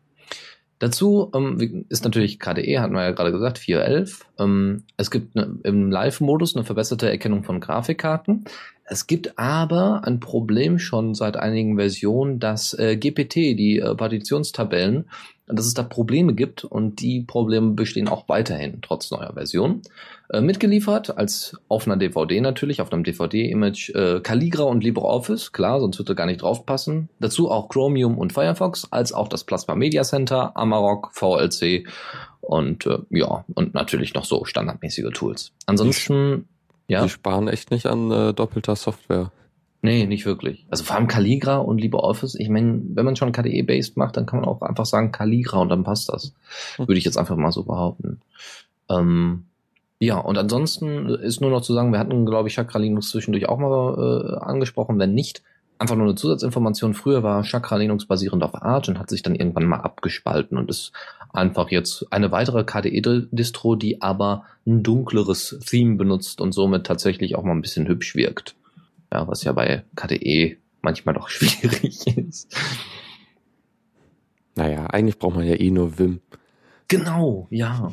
[0.78, 4.22] Dazu ähm, ist natürlich KDE, hatten wir ja gerade gesagt, 4.11.
[4.38, 8.44] Ähm, es gibt ne, im Live-Modus eine verbesserte Erkennung von Grafikkarten.
[8.84, 15.10] Es gibt aber ein Problem schon seit einigen Versionen, dass äh, GPT, die äh, Partitionstabellen,
[15.48, 19.82] dass es da Probleme gibt und die Probleme bestehen auch weiterhin, trotz neuer Version.
[20.30, 25.80] Äh, mitgeliefert als auf einer DVD natürlich, auf einem DVD-Image äh, Calligra und LibreOffice, klar,
[25.80, 27.08] sonst würde gar nicht draufpassen.
[27.18, 31.88] Dazu auch Chromium und Firefox, als auch das Plasma Media Center, Amarok, VLC
[32.40, 35.52] und äh, ja, und natürlich noch so standardmäßige Tools.
[35.64, 36.46] Ansonsten,
[36.88, 39.32] ja, Die sparen echt nicht an äh, doppelter Software.
[39.82, 40.66] Nee, nicht wirklich.
[40.70, 44.40] Also vor allem Calligra und LibreOffice, ich meine, wenn man schon KDE-based macht, dann kann
[44.40, 46.34] man auch einfach sagen Calligra und dann passt das.
[46.76, 46.88] Hm.
[46.88, 48.20] Würde ich jetzt einfach mal so behaupten.
[48.88, 49.44] Ähm,
[50.00, 53.48] ja, und ansonsten ist nur noch zu sagen, wir hatten, glaube ich, Chakra Linux zwischendurch
[53.48, 54.98] auch mal äh, angesprochen.
[54.98, 55.42] Wenn nicht,
[55.78, 56.94] einfach nur eine Zusatzinformation.
[56.94, 60.70] Früher war Chakra Linux basierend auf Arch und hat sich dann irgendwann mal abgespalten und
[60.70, 60.92] ist
[61.32, 67.44] einfach jetzt eine weitere KDE-Distro, die aber ein dunkleres Theme benutzt und somit tatsächlich auch
[67.44, 68.54] mal ein bisschen hübsch wirkt.
[69.12, 72.56] Ja, was ja bei KDE manchmal doch schwierig ist.
[74.54, 76.20] Naja, eigentlich braucht man ja eh nur Vim.
[76.88, 77.92] Genau, ja.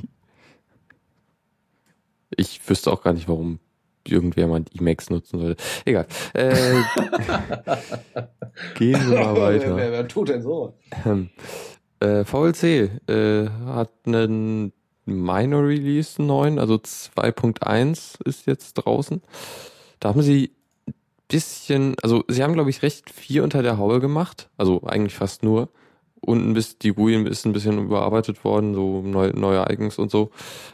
[2.35, 3.59] Ich wüsste auch gar nicht, warum
[4.07, 5.63] irgendwer mal Emacs nutzen sollte.
[5.85, 6.07] Egal.
[6.33, 6.53] Äh,
[8.75, 9.75] gehen wir mal weiter.
[9.75, 10.77] wer, wer tut denn so?
[11.05, 11.29] Ähm,
[11.99, 14.73] äh, VLC äh, hat einen
[15.05, 19.21] Minor Release 9, also 2.1 ist jetzt draußen.
[19.99, 20.51] Da haben sie
[21.27, 25.43] bisschen, also sie haben glaube ich recht viel unter der Haube gemacht, also eigentlich fast
[25.43, 25.69] nur.
[26.21, 30.31] Unten bis die GUI ist ein bisschen überarbeitet worden, so neu, neue Icons und so,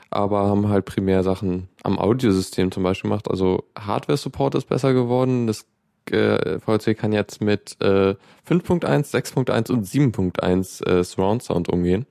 [0.09, 3.29] aber haben halt primär Sachen am Audiosystem zum Beispiel gemacht.
[3.29, 5.47] Also Hardware-Support ist besser geworden.
[5.47, 5.65] Das
[6.09, 8.15] äh, VLC kann jetzt mit äh,
[8.47, 12.05] 5.1, 6.1 und 7.1 äh, Surround Sound umgehen.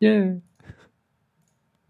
[0.00, 0.40] Yeah.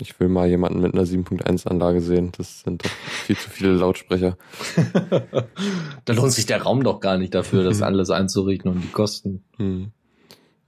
[0.01, 2.31] Ich will mal jemanden mit einer 7.1 Anlage sehen.
[2.37, 4.37] Das sind doch viel zu viele Lautsprecher.
[6.05, 9.43] da lohnt sich der Raum doch gar nicht dafür, das alles einzurichten und die Kosten.
[9.57, 9.91] Hm.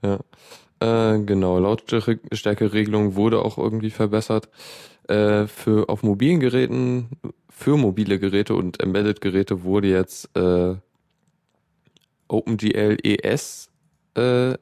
[0.02, 0.18] Ja.
[0.80, 4.48] Äh, genau, Lautstärkeregelung wurde auch irgendwie verbessert.
[5.08, 7.10] Äh, für auf mobilen Geräten,
[7.48, 10.74] für mobile Geräte und Embedded Geräte wurde jetzt äh,
[12.28, 13.70] OpenGL ES,
[14.14, 14.54] äh,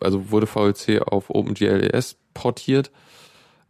[0.00, 2.90] also wurde VLC auf OpenGL ES portiert,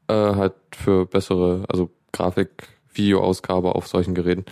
[0.08, 4.44] äh, halt für bessere, also Grafik, Videoausgabe auf solchen Geräten.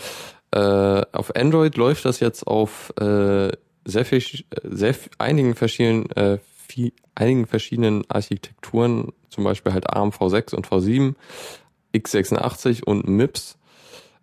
[0.51, 3.53] Äh, auf Android läuft das jetzt auf äh,
[3.85, 4.23] sehr viel,
[4.63, 6.39] sehr einigen verschiedenen, äh,
[6.69, 11.15] viel, einigen verschiedenen Architekturen, zum Beispiel halt ARM V6 und V7,
[11.95, 13.59] x86 und MIPS,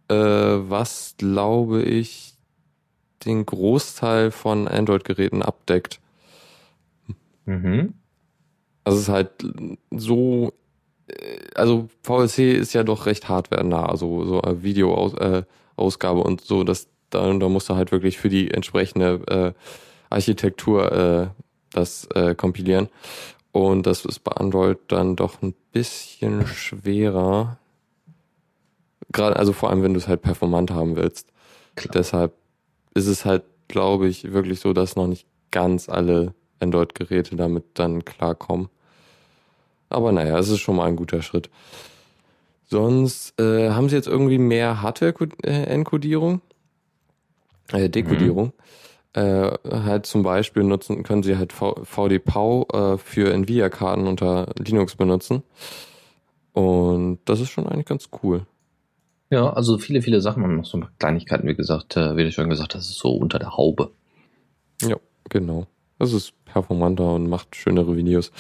[0.08, 2.36] äh, was glaube ich
[3.26, 6.00] den Großteil von Android-Geräten abdeckt.
[7.46, 7.94] Mhm.
[8.84, 9.32] Also es ist halt
[9.92, 10.54] so,
[11.56, 17.34] also VLC ist ja doch recht hardware-nah, also so Videoausgabe äh, und so, dass da,
[17.34, 19.54] da musst du halt wirklich für die entsprechende äh,
[20.10, 21.28] Architektur äh,
[21.72, 22.90] das äh, kompilieren.
[23.52, 27.58] Und das ist bei Android dann doch ein bisschen schwerer.
[29.12, 31.28] Gerade, also vor allem, wenn du es halt performant haben willst.
[31.76, 31.94] Klar.
[31.94, 32.34] Deshalb
[32.94, 38.06] ist es halt, glaube ich, wirklich so, dass noch nicht ganz alle Android-Geräte damit dann
[38.06, 38.70] klarkommen.
[39.90, 41.50] Aber naja, es ist schon mal ein guter Schritt.
[42.66, 46.42] Sonst äh, haben sie jetzt irgendwie mehr Hardware-Enkodierung,
[47.72, 48.48] äh, Dekodierung.
[48.48, 48.54] Mhm.
[49.14, 55.42] Äh, halt zum Beispiel nutzen, können sie halt VDPAU äh, für Nvidia-Karten unter Linux benutzen.
[56.54, 58.46] Und das ist schon eigentlich ganz cool.
[59.32, 62.50] Ja, also viele, viele Sachen und noch so Kleinigkeiten, wie gesagt, äh, wie du schon
[62.50, 63.92] gesagt hast, ist so unter der Haube.
[64.82, 64.98] Ja,
[65.30, 65.66] genau.
[65.98, 68.32] Das ist performanter und macht schönere Videos.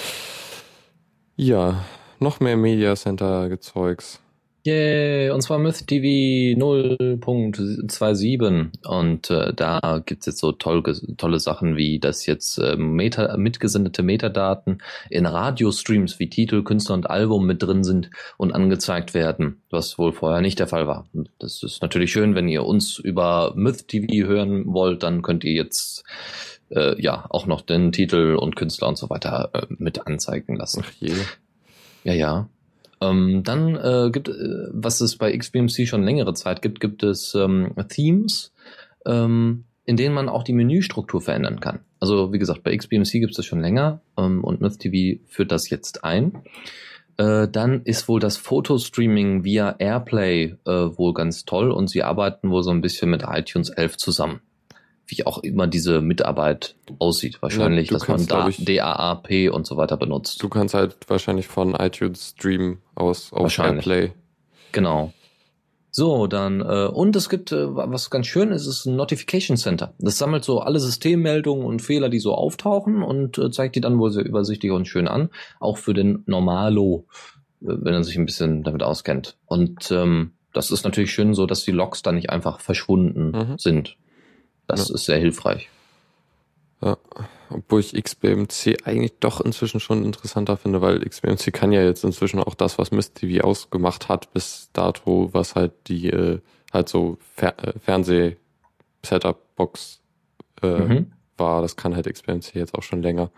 [1.41, 1.85] Ja,
[2.19, 4.19] noch mehr Media Center Gezeugs.
[4.65, 10.83] Yay, und zwar Myth TV 0.27 und äh, da gibt's jetzt so toll,
[11.15, 17.09] tolle Sachen wie, dass jetzt äh, Meta, mitgesendete Metadaten in Radiostreams wie Titel, Künstler und
[17.09, 21.07] Album mit drin sind und angezeigt werden, was wohl vorher nicht der Fall war.
[21.13, 25.45] Und das ist natürlich schön, wenn ihr uns über Myth TV hören wollt, dann könnt
[25.45, 26.03] ihr jetzt
[26.71, 30.83] äh, ja auch noch den Titel und Künstler und so weiter äh, mit anzeigen lassen.
[30.85, 31.13] Ach je.
[32.03, 32.49] Ja, ja.
[33.01, 37.33] Ähm, dann äh, gibt, äh, was es bei XBMC schon längere Zeit gibt, gibt es
[37.33, 38.53] ähm, Themes,
[39.05, 41.79] ähm, in denen man auch die Menüstruktur verändern kann.
[41.99, 45.69] Also wie gesagt, bei XBMC gibt es das schon länger ähm, und MythTV führt das
[45.69, 46.43] jetzt ein.
[47.17, 52.49] Äh, dann ist wohl das Fotostreaming via Airplay äh, wohl ganz toll und sie arbeiten
[52.49, 54.41] wohl so ein bisschen mit iTunes 11 zusammen
[55.09, 57.41] wie auch immer diese Mitarbeit aussieht.
[57.41, 60.41] Wahrscheinlich, ja, dass man da ich, DAAP und so weiter benutzt.
[60.41, 63.57] Du kannst halt wahrscheinlich von iTunes streamen aus auf.
[63.57, 64.11] Airplay.
[64.71, 65.13] Genau.
[65.91, 69.93] So, dann, äh, und es gibt, äh, was ganz schön ist, ist ein Notification Center.
[69.97, 73.97] Das sammelt so alle Systemmeldungen und Fehler, die so auftauchen und äh, zeigt die dann
[73.97, 75.29] wohl sehr übersichtlich und schön an.
[75.59, 77.07] Auch für den Normalo,
[77.61, 79.37] äh, wenn er sich ein bisschen damit auskennt.
[79.47, 83.57] Und ähm, das ist natürlich schön so, dass die Logs dann nicht einfach verschwunden mhm.
[83.57, 83.97] sind.
[84.69, 84.95] Das ja.
[84.95, 85.69] ist sehr hilfreich.
[86.81, 86.97] Ja,
[87.49, 92.39] obwohl ich XBMC eigentlich doch inzwischen schon interessanter finde, weil XBMC kann ja jetzt inzwischen
[92.39, 96.39] auch das, was Mist TV ausgemacht hat bis dato, was halt die äh,
[96.71, 99.99] halt so Fer äh, Fernseh-Setup-Box
[100.61, 101.11] äh, mhm.
[101.35, 101.63] war.
[101.63, 103.31] Das kann halt XBMC jetzt auch schon länger.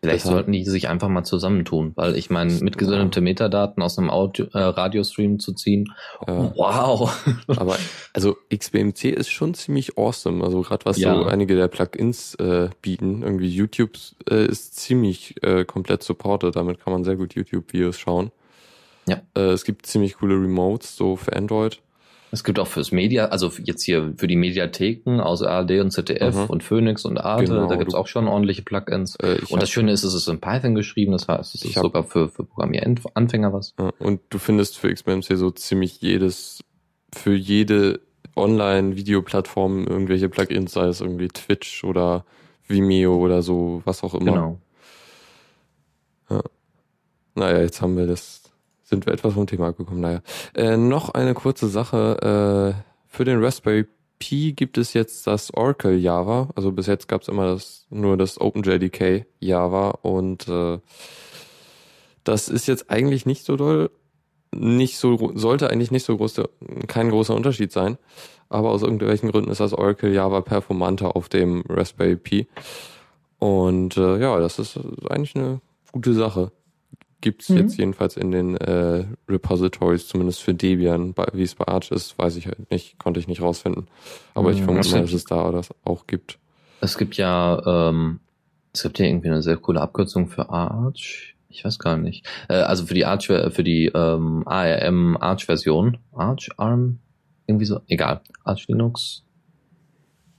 [0.00, 0.36] Vielleicht Deshalb.
[0.36, 4.58] sollten die sich einfach mal zusammentun, weil ich meine, mitgesendete Metadaten aus einem Audio, äh,
[4.58, 5.92] Radiostream zu ziehen,
[6.26, 6.52] ja.
[6.54, 7.10] wow.
[7.48, 7.76] Aber
[8.12, 10.44] also XBMC ist schon ziemlich awesome.
[10.44, 11.16] Also gerade was ja.
[11.16, 13.98] so einige der Plugins äh, bieten, irgendwie YouTube
[14.30, 16.54] äh, ist ziemlich äh, komplett supported.
[16.54, 18.30] Damit kann man sehr gut YouTube-Videos schauen.
[19.08, 19.20] Ja.
[19.36, 21.80] Äh, es gibt ziemlich coole Remotes so für Android.
[22.30, 26.34] Es gibt auch fürs Media, also jetzt hier für die Mediatheken aus ARD und ZDF
[26.34, 26.44] mhm.
[26.44, 29.16] und Phoenix und Arte, genau, da gibt's auch schon ordentliche Plugins.
[29.16, 32.04] Äh, und das Schöne ist, es ist in Python geschrieben, das heißt, es ist sogar
[32.04, 33.74] für, für Programmieranfänger was.
[33.98, 36.60] Und du findest für XBMC so ziemlich jedes,
[37.14, 38.00] für jede
[38.36, 42.24] Online-Videoplattform irgendwelche Plugins, sei es irgendwie Twitch oder
[42.66, 44.32] Vimeo oder so, was auch immer.
[44.32, 44.60] Genau.
[46.30, 46.42] Ja.
[47.34, 48.42] Naja, jetzt haben wir das
[48.88, 50.00] sind wir etwas vom Thema abgekommen.
[50.00, 50.22] Naja.
[50.54, 52.74] Äh, noch eine kurze Sache.
[52.76, 53.86] Äh, für den Raspberry
[54.18, 56.48] Pi gibt es jetzt das Oracle Java.
[56.56, 60.78] Also bis jetzt gab es immer das, nur das OpenJDK Java und äh,
[62.24, 63.90] das ist jetzt eigentlich nicht so doll,
[64.54, 66.42] nicht so, sollte eigentlich nicht so groß,
[66.86, 67.98] kein großer Unterschied sein.
[68.48, 72.48] Aber aus irgendwelchen Gründen ist das Oracle Java performanter auf dem Raspberry Pi.
[73.38, 75.60] Und äh, ja, das ist eigentlich eine
[75.92, 76.50] gute Sache
[77.20, 77.58] gibt's mhm.
[77.58, 81.14] jetzt jedenfalls in den äh, Repositories, zumindest für Debian.
[81.32, 83.88] Wie es bei Arch ist, weiß ich halt nicht, konnte ich nicht rausfinden.
[84.34, 84.64] Aber ich mhm.
[84.64, 86.38] vermute mal, dass es da das auch gibt.
[86.80, 88.20] Es gibt ja, ähm,
[88.72, 91.34] es gibt ja irgendwie eine sehr coole Abkürzung für Arch.
[91.48, 92.26] Ich weiß gar nicht.
[92.48, 95.98] Äh, also für die Arch, für die ähm, ARM Arch-Version.
[96.12, 96.98] Arch, ARM,
[97.46, 98.20] irgendwie so, egal.
[98.44, 99.24] Arch Linux.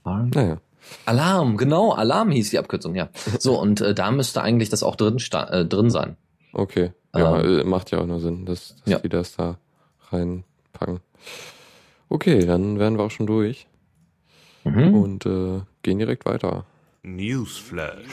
[0.04, 0.30] ARM.
[0.34, 0.58] Naja.
[1.04, 3.10] Alarm, genau, Alarm hieß die Abkürzung, ja.
[3.38, 6.16] So, und äh, da müsste eigentlich das auch drin, äh, drin sein.
[6.52, 6.92] Okay.
[7.14, 8.98] Ja, ähm, macht ja auch nur Sinn, dass, dass ja.
[8.98, 9.58] die das da
[10.10, 11.00] reinpacken.
[12.08, 13.66] Okay, dann wären wir auch schon durch
[14.64, 14.94] Mhm.
[14.94, 16.66] und äh, gehen direkt weiter.
[17.02, 18.04] Newsflash.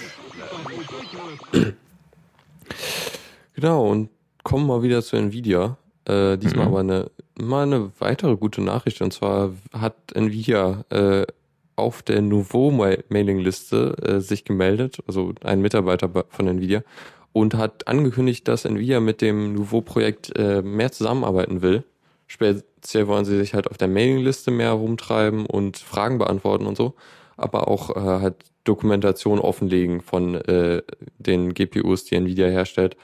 [3.56, 4.10] Genau, und
[4.44, 5.78] kommen mal wieder zu Nvidia.
[6.06, 6.72] Äh, diesmal Mhm.
[6.72, 9.02] aber eine, mal eine weitere gute Nachricht.
[9.02, 11.26] Und zwar hat Nvidia äh,
[11.76, 16.82] auf der Nouveau-Mailing-Liste äh, sich gemeldet, also ein Mitarbeiter bei- von Nvidia,
[17.38, 21.84] und hat angekündigt, dass Nvidia mit dem Nouveau-Projekt äh, mehr zusammenarbeiten will.
[22.26, 26.96] Speziell wollen sie sich halt auf der Mailingliste mehr rumtreiben und Fragen beantworten und so,
[27.36, 30.82] aber auch äh, halt Dokumentation offenlegen von äh,
[31.20, 32.98] den GPUs, die Nvidia herstellt.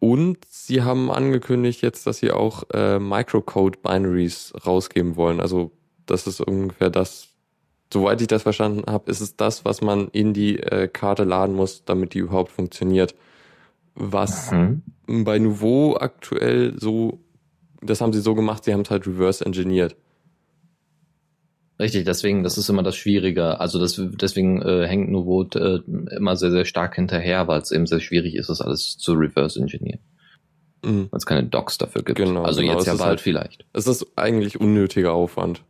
[0.00, 5.40] Und sie haben angekündigt jetzt, dass sie auch äh, Microcode-Binaries rausgeben wollen.
[5.40, 5.72] Also
[6.06, 7.28] das ist ungefähr das,
[7.92, 11.54] soweit ich das verstanden habe, ist es das, was man in die äh, Karte laden
[11.54, 13.14] muss, damit die überhaupt funktioniert.
[13.96, 14.82] Was Mhm.
[15.24, 17.20] bei Nouveau aktuell so,
[17.82, 19.96] das haben sie so gemacht, sie haben es halt reverse engineert.
[21.78, 23.60] Richtig, deswegen, das ist immer das Schwierige.
[23.60, 25.80] Also das, deswegen äh, hängt Nouveau äh,
[26.16, 29.60] immer sehr, sehr stark hinterher, weil es eben sehr schwierig ist, das alles zu reverse
[29.60, 30.00] engineeren.
[30.84, 31.08] Mhm.
[31.10, 32.18] Weil es keine Docs dafür gibt.
[32.18, 33.66] Genau, also genau, jetzt ja ist bald halt- vielleicht.
[33.74, 35.64] Es ist eigentlich unnötiger Aufwand.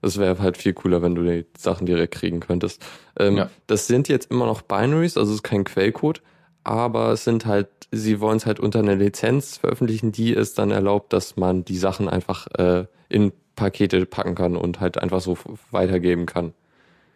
[0.00, 2.84] Es wäre halt viel cooler, wenn du die Sachen direkt kriegen könntest.
[3.18, 3.50] Ähm, Ja.
[3.66, 6.22] Das sind jetzt immer noch Binaries, also es ist kein Quellcode,
[6.64, 10.70] aber es sind halt, sie wollen es halt unter einer Lizenz veröffentlichen, die es dann
[10.70, 15.36] erlaubt, dass man die Sachen einfach äh, in Pakete packen kann und halt einfach so
[15.70, 16.54] weitergeben kann.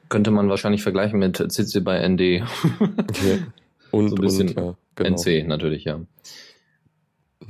[0.09, 2.43] Könnte man wahrscheinlich vergleichen mit CC by ND.
[3.93, 5.17] Und, So ein bisschen und ja, genau.
[5.17, 6.01] NC natürlich, ja.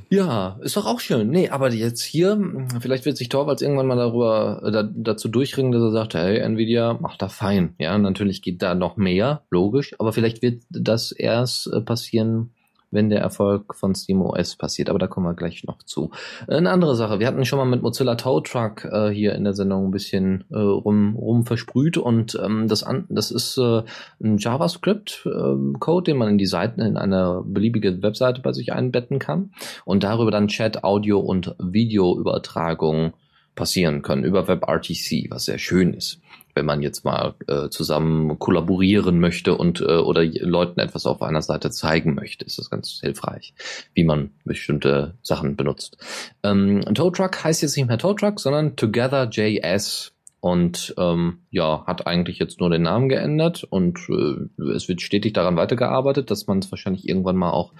[0.09, 1.31] Ja, ist doch auch schön.
[1.31, 2.39] Nee, aber jetzt hier,
[2.81, 6.39] vielleicht wird sich Torvalds irgendwann mal darüber äh, da, dazu durchringen, dass er sagt, hey,
[6.39, 7.75] Nvidia, macht da fein.
[7.79, 12.53] Ja, natürlich geht da noch mehr, logisch, aber vielleicht wird das erst äh, passieren,
[12.97, 14.91] wenn der Erfolg von SteamOS passiert.
[14.91, 16.11] Aber da kommen wir gleich noch zu.
[16.49, 19.53] Eine andere Sache, wir hatten schon mal mit Mozilla Tow Truck äh, hier in der
[19.53, 23.83] Sendung ein bisschen äh, rum, rum versprüht und ähm, das, an, das ist äh,
[24.21, 29.53] ein JavaScript-Code, den man in die Seiten, in eine beliebige Webseite bei sich einbetten kann
[29.85, 33.13] und darüber dann Chat, Audio und Videoübertragung
[33.55, 36.21] passieren können über WebRTC, was sehr schön ist,
[36.57, 41.43] wenn man jetzt mal äh, zusammen kollaborieren möchte und äh, oder Leuten etwas auf einer
[41.43, 43.55] Seite zeigen möchte, ist das ganz hilfreich,
[43.95, 45.99] wie man bestimmte Sachen benutzt.
[46.43, 52.07] Ähm, Tow Truck heißt jetzt nicht mehr Tow Truck, sondern Together.js und ähm, ja, hat
[52.07, 56.61] eigentlich jetzt nur den Namen geändert und äh, es wird stetig daran weitergearbeitet, dass man
[56.61, 57.73] es wahrscheinlich irgendwann mal auch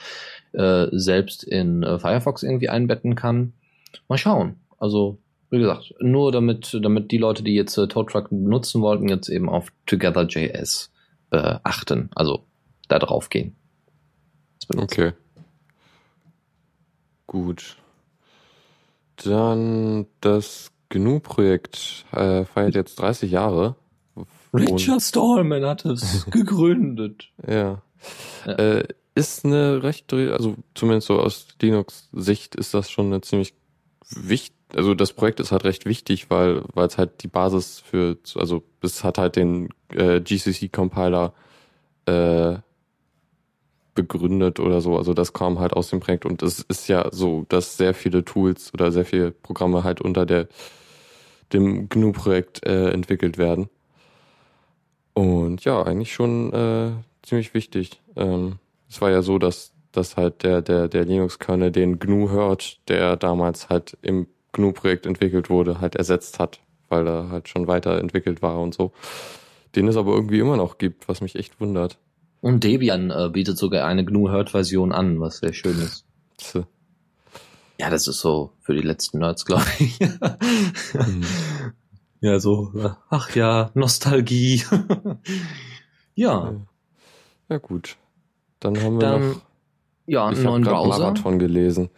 [0.53, 3.53] äh, selbst in äh, Firefox irgendwie einbetten kann.
[4.09, 4.57] Mal schauen.
[4.79, 5.19] Also
[5.51, 9.29] wie gesagt, nur damit, damit die Leute, die jetzt äh, Tow Truck benutzen wollten, jetzt
[9.29, 10.91] eben auf Together.js
[11.31, 12.45] äh, achten, also
[12.89, 13.57] da drauf gehen.
[14.75, 15.13] Okay.
[17.27, 17.77] Gut.
[19.17, 23.77] Dann das GNU-Projekt äh, feiert jetzt 30 Jahre.
[24.53, 27.31] Richard Stallman hat es gegründet.
[27.47, 27.83] Ja.
[28.47, 28.53] Ja.
[28.53, 33.55] Äh, ist eine recht, also zumindest so aus Linux-Sicht ist das schon eine ziemlich
[34.11, 38.19] wichtig, also das Projekt ist halt recht wichtig, weil weil es halt die Basis für,
[38.35, 41.33] also es hat halt den äh, GCC-Compiler
[42.07, 42.57] äh,
[43.95, 44.97] begründet oder so.
[44.97, 48.25] Also das kam halt aus dem Projekt und es ist ja so, dass sehr viele
[48.25, 50.49] Tools oder sehr viele Programme halt unter der
[51.53, 53.69] dem GNU-Projekt äh, entwickelt werden.
[55.15, 56.91] Und ja, eigentlich schon äh,
[57.23, 58.03] ziemlich wichtig.
[58.17, 62.81] Ähm, es war ja so, dass, dass halt der, der, der Linux-Kernel den GNU hört,
[62.89, 68.43] der damals halt im GNU-Projekt entwickelt wurde, halt ersetzt hat, weil er halt schon weiterentwickelt
[68.43, 68.93] war und so.
[69.75, 71.99] Den es aber irgendwie immer noch gibt, was mich echt wundert.
[72.41, 76.05] Und Debian äh, bietet sogar eine GNU-Hurt-Version an, was sehr schön ist.
[76.39, 76.67] Tse.
[77.79, 79.99] Ja, das ist so für die letzten Nerds, glaube ich.
[80.01, 81.25] Mhm.
[82.21, 82.73] ja, so,
[83.11, 84.63] ach ja, Nostalgie.
[86.15, 86.55] ja,
[87.49, 87.97] Ja gut.
[88.61, 89.41] Dann haben wir dann, noch
[90.07, 90.99] ja, einen ich neuen Browser.
[90.99, 91.91] Marathon gelesen.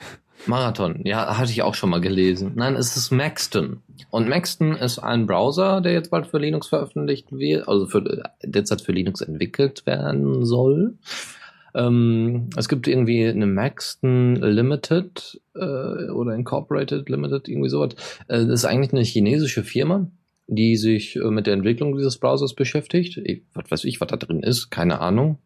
[0.47, 2.53] Marathon, ja, hatte ich auch schon mal gelesen.
[2.55, 3.83] Nein, es ist Maxton.
[4.11, 8.81] Und Maxton ist ein Browser, der jetzt bald für Linux veröffentlicht wird, also für, derzeit
[8.81, 10.95] für Linux entwickelt werden soll.
[11.75, 17.95] Ähm, es gibt irgendwie eine Maxton Limited äh, oder Incorporated Limited, irgendwie sowas.
[18.29, 20.11] Äh, das ist eigentlich eine chinesische Firma,
[20.47, 23.21] die sich äh, mit der Entwicklung dieses Browsers beschäftigt.
[23.55, 25.39] Was weiß ich, was da drin ist, keine Ahnung.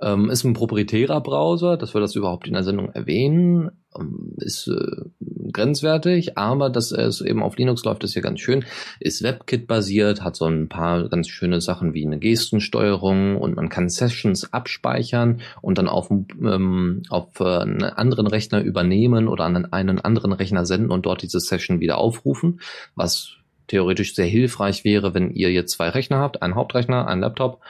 [0.00, 3.70] Ähm, ist ein proprietärer Browser, dass wir das überhaupt in der Sendung erwähnen.
[3.98, 5.04] Ähm, ist äh,
[5.52, 8.64] grenzwertig, aber dass es eben auf Linux läuft, ist ja ganz schön.
[9.00, 13.68] Ist WebKit basiert, hat so ein paar ganz schöne Sachen wie eine Gestensteuerung und man
[13.68, 19.66] kann Sessions abspeichern und dann auf, ähm, auf äh, einen anderen Rechner übernehmen oder an
[19.66, 22.60] einen anderen Rechner senden und dort diese Session wieder aufrufen,
[22.94, 23.36] was
[23.72, 27.60] theoretisch sehr hilfreich wäre, wenn ihr jetzt zwei Rechner habt, einen Hauptrechner, einen Laptop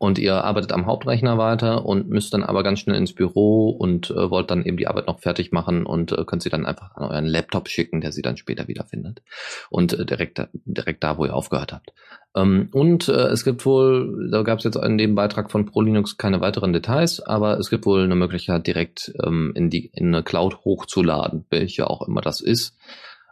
[0.00, 4.10] und ihr arbeitet am Hauptrechner weiter und müsst dann aber ganz schnell ins Büro und
[4.10, 6.96] äh, wollt dann eben die Arbeit noch fertig machen und äh, könnt sie dann einfach
[6.96, 9.20] an euren Laptop schicken, der sie dann später wiederfindet
[9.68, 11.92] und äh, direkt direkt da, wo ihr aufgehört habt.
[12.34, 16.16] Ähm, und äh, es gibt wohl, da gab es jetzt in dem Beitrag von ProLinux
[16.16, 20.22] keine weiteren Details, aber es gibt wohl eine Möglichkeit, direkt ähm, in die in eine
[20.22, 22.74] Cloud hochzuladen, welche auch immer das ist.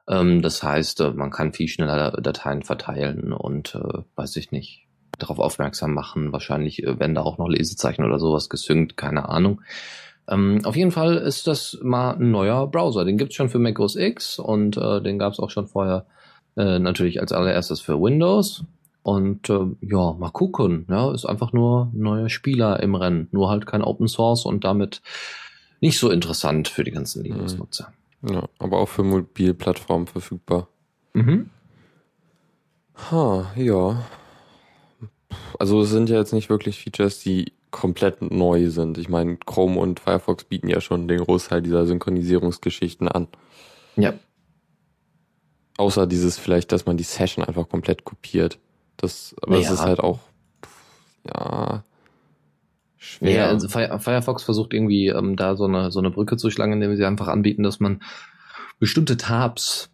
[0.06, 4.87] Ähm, das heißt, äh, man kann viel schneller Dateien verteilen und äh, weiß ich nicht
[5.18, 6.32] darauf aufmerksam machen.
[6.32, 9.60] Wahrscheinlich äh, werden da auch noch Lesezeichen oder sowas gesynkt, keine Ahnung.
[10.28, 13.04] Ähm, auf jeden Fall ist das mal ein neuer Browser.
[13.04, 16.06] Den gibt's schon für Mac OS X und äh, den gab's auch schon vorher
[16.56, 18.64] äh, natürlich als allererstes für Windows.
[19.02, 20.86] Und äh, ja, mal gucken.
[20.90, 23.28] Ja, ist einfach nur ein neuer Spieler im Rennen.
[23.32, 25.00] Nur halt kein Open Source und damit
[25.80, 27.32] nicht so interessant für die ganzen mhm.
[27.32, 27.92] Linux-Nutzer.
[28.28, 30.68] Ja, aber auch für Mobilplattformen verfügbar.
[31.14, 31.48] Mhm.
[33.10, 34.04] Ha, ja
[35.58, 38.98] also es sind ja jetzt nicht wirklich Features, die komplett neu sind.
[38.98, 43.28] Ich meine, Chrome und Firefox bieten ja schon den Großteil dieser Synchronisierungsgeschichten an.
[43.96, 44.14] Ja.
[45.76, 48.58] Außer dieses vielleicht, dass man die Session einfach komplett kopiert.
[48.96, 49.62] Das, aber ja.
[49.62, 50.18] das ist halt auch,
[51.24, 51.84] ja,
[52.96, 53.30] schwer.
[53.30, 56.96] Ja, also Firefox versucht irgendwie ähm, da so eine, so eine Brücke zu schlagen, indem
[56.96, 58.02] sie einfach anbieten, dass man
[58.78, 59.90] bestimmte Tabs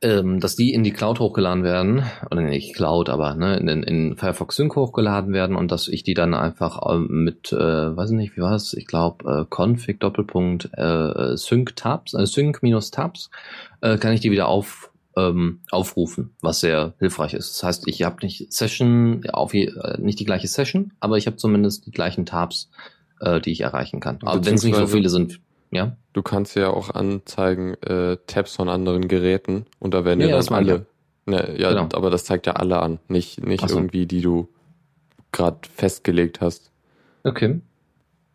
[0.00, 4.16] ähm, dass die in die Cloud hochgeladen werden, oder nicht Cloud, aber ne, in, in
[4.16, 8.36] Firefox Sync hochgeladen werden und dass ich die dann einfach ähm, mit, äh, weiß nicht,
[8.36, 13.30] wie war es, ich glaube, äh, config Doppelpunkt äh, Sync Tabs, äh, Sync minus Tabs,
[13.82, 17.54] äh, kann ich die wieder auf ähm, aufrufen, was sehr hilfreich ist.
[17.54, 21.26] Das heißt, ich habe nicht Session, auf je, äh, nicht die gleiche Session, aber ich
[21.26, 22.70] habe zumindest die gleichen Tabs,
[23.20, 24.18] äh, die ich erreichen kann.
[24.22, 25.40] Aber wenn es nicht so viele sind,
[25.74, 25.96] ja.
[26.12, 30.40] Du kannst ja auch anzeigen äh, Tabs von anderen Geräten und da werden ja, ja
[30.40, 30.86] dann alle.
[31.26, 31.88] Ne, ja, genau.
[31.94, 33.76] aber das zeigt ja alle an, nicht, nicht so.
[33.76, 34.48] irgendwie, die du
[35.32, 36.70] gerade festgelegt hast.
[37.24, 37.60] Okay.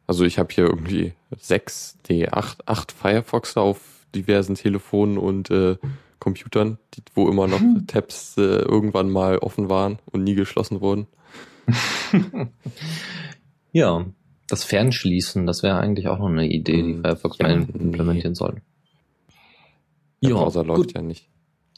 [0.08, 3.80] Also ich habe hier irgendwie sechs, nee, acht, acht Firefox auf
[4.16, 5.78] diversen Telefonen und äh,
[6.20, 11.08] Computern, die, wo immer noch Tabs äh, irgendwann mal offen waren und nie geschlossen wurden.
[13.72, 14.06] ja,
[14.50, 17.02] das Fernschließen, das wäre eigentlich auch noch eine Idee, die mhm.
[17.02, 18.36] Firefox ja, mal implementieren nee.
[18.36, 18.62] soll.
[20.24, 20.94] Der Browser läuft gut.
[20.96, 21.30] ja nicht.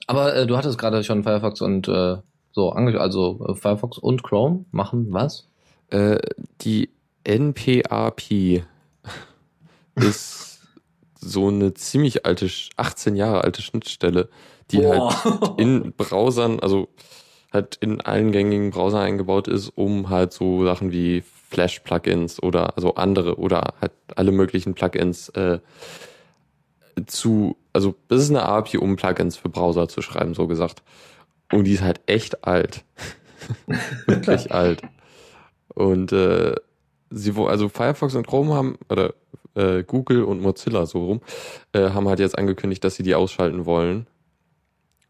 [0.07, 2.17] Aber äh, du hattest gerade schon Firefox und äh,
[2.51, 5.47] so, also äh, Firefox und Chrome machen was?
[5.89, 6.17] Äh,
[6.61, 6.89] die
[7.23, 8.31] NPAP
[9.95, 10.59] ist
[11.15, 14.29] so eine ziemlich alte, 18 Jahre alte Schnittstelle,
[14.71, 15.23] die Boah.
[15.23, 16.87] halt in Browsern, also
[17.51, 22.95] halt in allen gängigen Browsern eingebaut ist, um halt so Sachen wie Flash-Plugins oder also
[22.95, 25.59] andere oder halt alle möglichen Plugins äh,
[27.05, 30.81] zu, also das ist eine API, um Plugins für Browser zu schreiben, so gesagt.
[31.51, 32.83] Und die ist halt echt alt.
[34.07, 34.81] Wirklich alt.
[35.73, 36.55] Und äh,
[37.09, 39.13] sie, also Firefox und Chrome haben, oder
[39.55, 41.21] äh, Google und Mozilla so rum,
[41.73, 44.07] äh, haben halt jetzt angekündigt, dass sie die ausschalten wollen.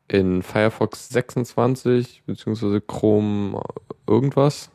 [0.07, 3.61] In Firefox 26, beziehungsweise Chrome
[4.07, 4.69] irgendwas,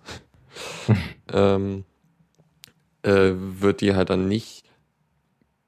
[1.32, 1.84] ähm,
[3.02, 4.64] äh, wird die halt dann nicht,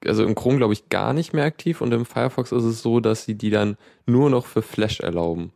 [0.05, 3.01] also im Chrome glaube ich gar nicht mehr aktiv und im Firefox ist es so,
[3.01, 3.77] dass sie die dann
[4.07, 5.53] nur noch für Flash erlauben.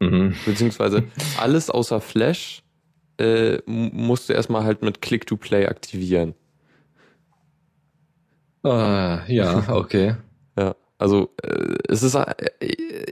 [0.00, 0.34] Mhm.
[0.44, 1.04] Beziehungsweise
[1.38, 2.62] alles außer Flash
[3.18, 6.34] äh, musst du erstmal halt mit Click-to-Play aktivieren.
[8.62, 10.16] Ah, ja, okay.
[10.58, 12.50] ja, also äh, es ist, äh,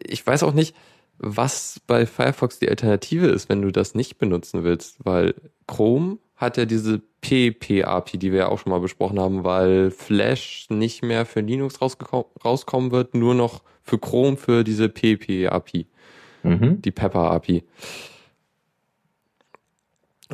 [0.06, 0.74] ich weiß auch nicht,
[1.18, 5.34] was bei Firefox die Alternative ist, wenn du das nicht benutzen willst, weil
[5.66, 10.66] Chrome hat ja diese PP-API, die wir ja auch schon mal besprochen haben, weil Flash
[10.68, 15.86] nicht mehr für Linux rauskommen wird, nur noch für Chrome für diese PP-API,
[16.42, 16.82] mhm.
[16.82, 17.64] die Pepper-API.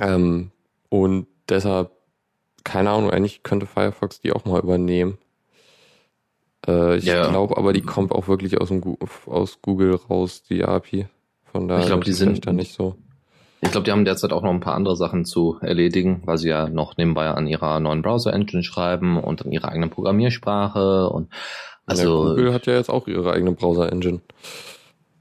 [0.01, 0.51] Ähm,
[0.89, 1.93] und deshalb,
[2.65, 5.19] keine Ahnung, eigentlich könnte Firefox die auch mal übernehmen.
[6.67, 7.29] Äh, ich ja.
[7.29, 8.97] glaube aber, die kommt auch wirklich aus, dem,
[9.27, 11.07] aus Google raus, die API.
[11.45, 12.97] Von daher ich glaube, die sind da nicht so.
[13.65, 16.49] Ich glaube, die haben derzeit auch noch ein paar andere Sachen zu erledigen, weil sie
[16.49, 21.29] ja noch nebenbei an ihrer neuen Browser-Engine schreiben und an ihrer eigenen Programmiersprache und
[21.87, 22.25] also.
[22.25, 24.21] Ja, Google hat ja jetzt auch ihre eigene Browser-Engine.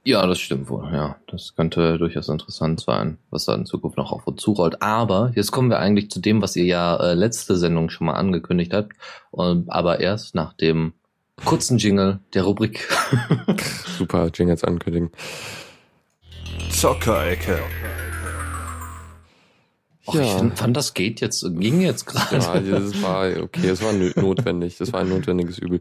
[0.03, 1.17] Ja, das stimmt wohl, ja.
[1.27, 4.81] Das könnte durchaus interessant sein, was da in Zukunft noch auf uns zurollt.
[4.81, 8.13] Aber jetzt kommen wir eigentlich zu dem, was ihr ja äh, letzte Sendung schon mal
[8.13, 8.93] angekündigt habt,
[9.29, 10.93] und, aber erst nach dem
[11.43, 12.87] kurzen Jingle der Rubrik.
[13.97, 15.11] Super, Jingles ankündigen.
[16.71, 17.59] Zockerecke.
[20.11, 20.23] Och, ja.
[20.23, 22.35] Ich find, fand, das geht jetzt, ging jetzt gerade.
[22.37, 25.79] Ja, das war okay, es war notwendig, das war ein notwendiges Übel.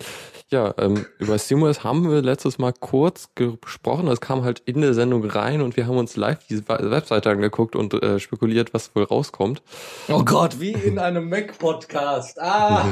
[0.49, 4.95] Ja, ähm, über SteamOS haben wir letztes Mal kurz gesprochen, das kam halt in der
[4.95, 9.05] Sendung rein und wir haben uns live diese Webseite angeguckt und äh, spekuliert, was wohl
[9.05, 9.63] rauskommt.
[10.09, 12.41] Oh Gott, wie in einem Mac-Podcast.
[12.41, 12.85] Ah!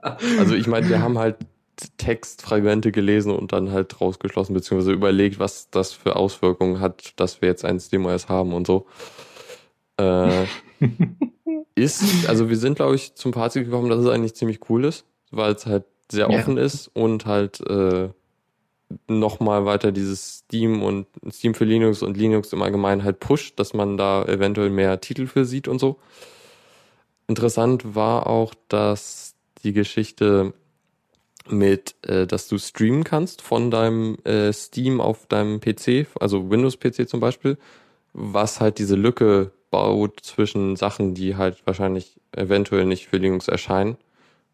[0.38, 1.36] also ich meine, wir haben halt
[1.96, 7.48] Textfragmente gelesen und dann halt rausgeschlossen, beziehungsweise überlegt, was das für Auswirkungen hat, dass wir
[7.48, 8.86] jetzt ein SteamOS haben und so.
[9.98, 10.46] Äh,
[11.74, 15.04] ist, also wir sind, glaube ich, zum Fazit gekommen, dass es eigentlich ziemlich cool ist,
[15.30, 16.64] weil es halt sehr offen ja.
[16.64, 18.10] ist und halt äh,
[19.08, 23.72] nochmal weiter dieses Steam und Steam für Linux und Linux im Allgemeinen halt pusht, dass
[23.72, 25.98] man da eventuell mehr Titel für sieht und so.
[27.26, 29.34] Interessant war auch, dass
[29.64, 30.52] die Geschichte
[31.48, 37.08] mit, äh, dass du streamen kannst von deinem äh, Steam auf deinem PC, also Windows-PC
[37.08, 37.58] zum Beispiel,
[38.12, 43.96] was halt diese Lücke baut zwischen Sachen, die halt wahrscheinlich eventuell nicht für Linux erscheinen.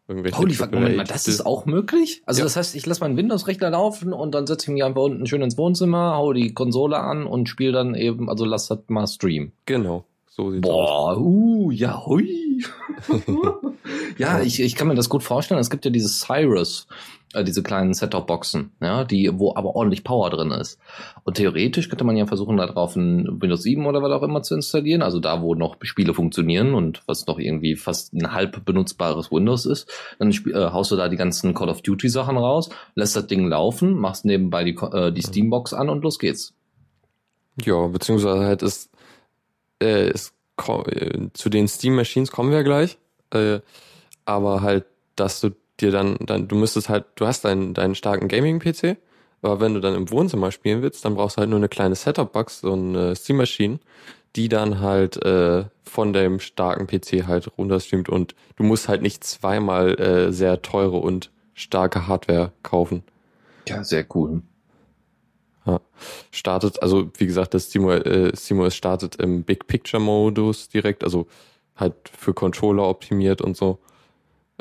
[0.07, 2.23] Holy fuck, Moment mal, das ist auch möglich?
[2.25, 2.45] Also ja.
[2.45, 5.43] das heißt, ich lasse meinen Windows-Rechner laufen und dann setze ich mich einfach unten schön
[5.43, 9.51] ins Wohnzimmer, hau die Konsole an und spiele dann eben, also lass das mal streamen.
[9.67, 11.17] Genau, so sieht's Boah, aus.
[11.17, 12.65] Boah, uh, ja, hui.
[14.17, 15.59] ja, ich, ich kann mir das gut vorstellen.
[15.59, 16.87] Es gibt ja dieses Cyrus
[17.33, 20.79] äh, diese kleinen Set-Top-Boxen, ja, die, wo aber ordentlich Power drin ist.
[21.23, 24.41] Und theoretisch könnte man ja versuchen, da drauf ein Windows 7 oder was auch immer
[24.41, 28.65] zu installieren, also da, wo noch Spiele funktionieren und was noch irgendwie fast ein halb
[28.65, 29.89] benutzbares Windows ist.
[30.17, 33.47] Dann äh, haust du da die ganzen Call of Duty Sachen raus, lässt das Ding
[33.47, 36.53] laufen, machst nebenbei die, äh, die Steambox an und los geht's.
[37.63, 38.89] Ja, beziehungsweise halt ist,
[39.81, 42.97] äh, ist äh, zu den Steam Machines kommen wir gleich,
[43.31, 43.59] äh,
[44.25, 45.51] aber halt, dass du
[45.81, 48.97] dir dann, dann, du müsstest halt, du hast deinen, deinen starken Gaming-PC,
[49.41, 51.95] aber wenn du dann im Wohnzimmer spielen willst, dann brauchst du halt nur eine kleine
[51.95, 53.79] Setup-Box, so eine Steam-Maschine,
[54.35, 59.23] die dann halt äh, von dem starken PC halt runterstreamt und du musst halt nicht
[59.23, 63.03] zweimal äh, sehr teure und starke Hardware kaufen.
[63.67, 64.41] Ja, sehr cool.
[65.65, 65.81] Ja.
[66.31, 71.27] Startet, also wie gesagt, das SteamOS, äh, SteamOS startet im Big Picture Modus direkt, also
[71.75, 73.79] halt für Controller optimiert und so.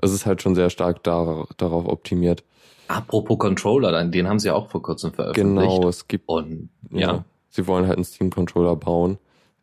[0.02, 2.44] Es ist halt schon sehr stark dar darauf optimiert.
[2.88, 5.76] Apropos Controller, den haben sie auch vor kurzem veröffentlicht.
[5.76, 6.28] Genau, es gibt.
[6.28, 7.00] Und, ja.
[7.00, 7.24] ja.
[7.50, 9.18] Sie wollen halt einen Steam-Controller bauen,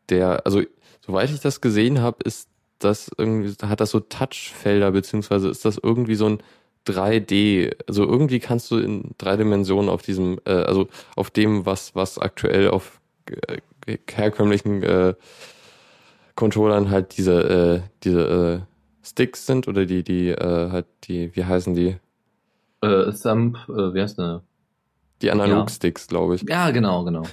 [0.09, 0.61] der, also,
[1.05, 5.79] soweit ich das gesehen habe, ist das irgendwie, hat das so Touchfelder, beziehungsweise ist das
[5.81, 6.39] irgendwie so ein
[6.87, 11.95] 3D, also irgendwie kannst du in drei Dimensionen auf diesem, äh, also auf dem, was,
[11.95, 12.99] was aktuell auf
[13.87, 15.13] äh, herkömmlichen äh,
[16.35, 18.74] Controllern halt diese, äh, diese äh,
[19.05, 21.97] Sticks sind oder die, die, äh, halt die, wie heißen die?
[22.81, 24.41] Äh, Thumb, äh, wie heißt der?
[25.21, 26.07] Die Analog-Sticks, ja.
[26.09, 26.43] glaube ich.
[26.49, 27.23] Ja, genau, genau.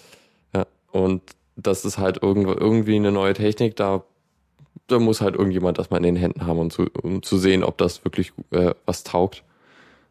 [0.54, 1.22] ja, und
[1.56, 4.04] das ist halt irgendwo, irgendwie eine neue Technik, da,
[4.86, 7.62] da muss halt irgendjemand das mal in den Händen haben, um zu, um zu sehen,
[7.62, 9.44] ob das wirklich äh, was taugt.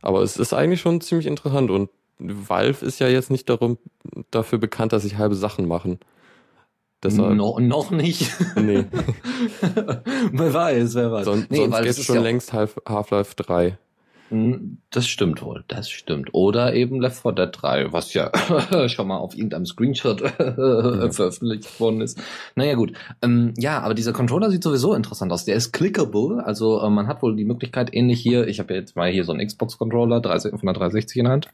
[0.02, 1.90] Aber es ist eigentlich schon ziemlich interessant und
[2.20, 3.78] Valve ist ja jetzt nicht darum,
[4.32, 6.00] dafür bekannt, dass sie halbe Sachen machen.
[7.04, 8.32] Deshalb, no, noch nicht.
[8.56, 8.86] Nee.
[10.32, 11.26] wer weiß, wer weiß.
[11.26, 13.78] Son nee, sonst gibt's schon ja längst Half-Life 3.
[14.30, 16.34] Hm, das stimmt wohl, das stimmt.
[16.34, 18.32] Oder eben Left 4 Dead 3, was ja
[18.90, 21.12] schon mal auf irgendeinem Screenshot ja.
[21.12, 22.22] veröffentlicht worden ist.
[22.56, 25.46] Naja gut, ähm, ja, aber dieser Controller sieht sowieso interessant aus.
[25.46, 28.80] Der ist clickable, also äh, man hat wohl die Möglichkeit, ähnlich hier, ich habe ja
[28.80, 31.48] jetzt mal hier so einen Xbox-Controller von der 360 in der Hand.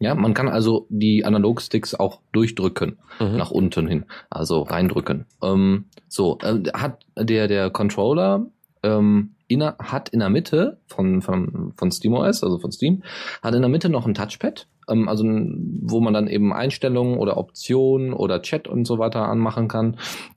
[0.00, 3.36] Ja, man kann also die Analogsticks auch durchdrücken, mhm.
[3.36, 5.26] nach unten hin, also reindrücken.
[5.42, 8.46] Ähm, so, äh, hat der, der Controller
[8.82, 13.02] ähm, in, hat in der Mitte von, von, von SteamOS, also von Steam,
[13.42, 17.36] hat in der Mitte noch ein Touchpad, ähm, also wo man dann eben Einstellungen oder
[17.36, 19.96] Optionen oder Chat und so weiter anmachen kann.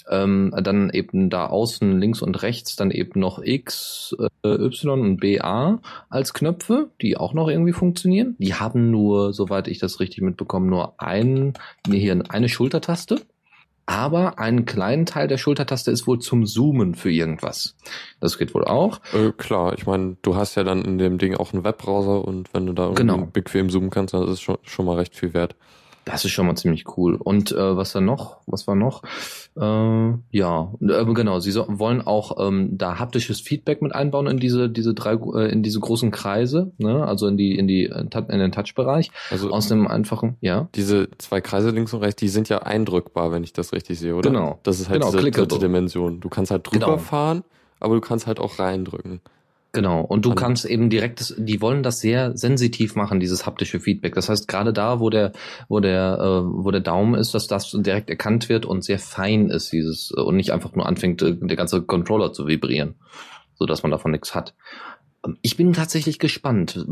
[0.10, 5.18] Ähm, dann eben da außen links und rechts dann eben noch X, äh, Y und
[5.18, 5.80] BA
[6.10, 8.36] als Knöpfe, die auch noch irgendwie funktionieren.
[8.40, 11.54] Die haben nur, soweit ich das richtig mitbekomme, nur ein,
[11.88, 13.22] nee, hier eine Schultertaste
[13.88, 17.76] aber einen kleinen Teil der Schultertaste ist wohl zum Zoomen für irgendwas.
[18.20, 19.00] Das geht wohl auch.
[19.14, 22.54] Äh, klar, ich meine, du hast ja dann in dem Ding auch einen Webbrowser und
[22.54, 23.26] wenn du da irgendwie genau.
[23.32, 25.56] bequem zoomen kannst, dann ist es schon, schon mal recht viel wert.
[26.08, 27.16] Das ist schon mal ziemlich cool.
[27.16, 28.38] Und äh, was war noch?
[28.46, 29.04] Was war noch?
[29.58, 31.40] Äh, ja, äh, genau.
[31.42, 35.52] Sie so, wollen auch ähm, da haptisches Feedback mit einbauen in diese diese drei äh,
[35.52, 37.06] in diese großen Kreise, ne?
[37.06, 39.12] Also in die in die in den Touch-Bereich.
[39.32, 40.70] Also Aus dem einfachen, ja.
[40.76, 44.16] diese zwei Kreise links und rechts, die sind ja eindrückbar, wenn ich das richtig sehe,
[44.16, 44.30] oder?
[44.30, 44.60] Genau.
[44.64, 46.22] Das ist halt Genau, diese dritte Dimension.
[46.22, 46.98] Du kannst halt drüber Genau.
[47.00, 47.44] fahren,
[47.82, 49.20] aber du kannst halt auch reindrücken.
[49.74, 53.46] Genau, und du An- kannst eben direkt, das- die wollen das sehr sensitiv machen, dieses
[53.46, 54.16] haptische Feedback.
[54.16, 55.34] Das heißt, gerade da, wo der,
[55.68, 59.50] wo der, äh, wo der Daumen ist, dass das direkt erkannt wird und sehr fein
[59.50, 62.96] ist, dieses, äh, und nicht einfach nur anfängt, äh, der ganze Controller zu vibrieren,
[63.56, 64.56] so dass man davon nichts hat.
[65.42, 66.86] Ich bin tatsächlich gespannt.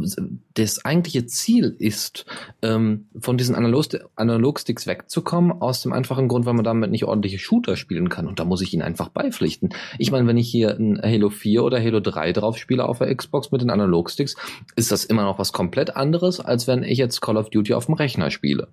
[0.53, 2.25] Das eigentliche Ziel ist,
[2.61, 7.39] ähm, von diesen Analog- Analogsticks wegzukommen, aus dem einfachen Grund, weil man damit nicht ordentliche
[7.39, 8.27] Shooter spielen kann.
[8.27, 9.69] Und da muss ich Ihnen einfach beipflichten.
[9.97, 13.15] Ich meine, wenn ich hier ein Halo 4 oder Halo 3 drauf spiele auf der
[13.15, 14.35] Xbox mit den Analogsticks,
[14.75, 17.85] ist das immer noch was komplett anderes, als wenn ich jetzt Call of Duty auf
[17.85, 18.67] dem Rechner spiele.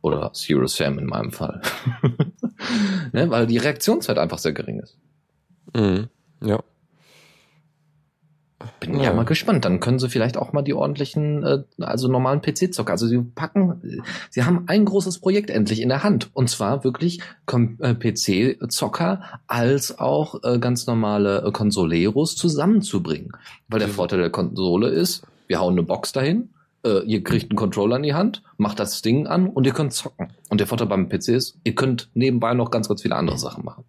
[0.00, 1.62] Oder Zero Sam in meinem Fall.
[3.12, 4.98] ne, weil die Reaktionszeit einfach sehr gering ist.
[5.76, 6.08] Mhm.
[6.44, 6.62] Ja.
[8.80, 9.04] Bin Ja.
[9.04, 9.64] ja mal gespannt.
[9.64, 12.92] Dann können sie vielleicht auch mal die ordentlichen, äh, also normalen PC-Zocker.
[12.92, 16.30] Also sie packen, sie haben ein großes Projekt endlich in der Hand.
[16.34, 17.20] Und zwar wirklich
[17.80, 23.32] äh, PC-Zocker als auch äh, ganz normale äh, Consoleros zusammenzubringen.
[23.68, 23.92] Weil der Mhm.
[23.92, 26.50] Vorteil der Konsole ist, wir hauen eine Box dahin,
[26.84, 29.92] äh, ihr kriegt einen Controller in die Hand, macht das Ding an und ihr könnt
[29.92, 30.32] zocken.
[30.48, 33.64] Und der Vorteil beim PC ist, ihr könnt nebenbei noch ganz, ganz viele andere Sachen
[33.64, 33.84] machen.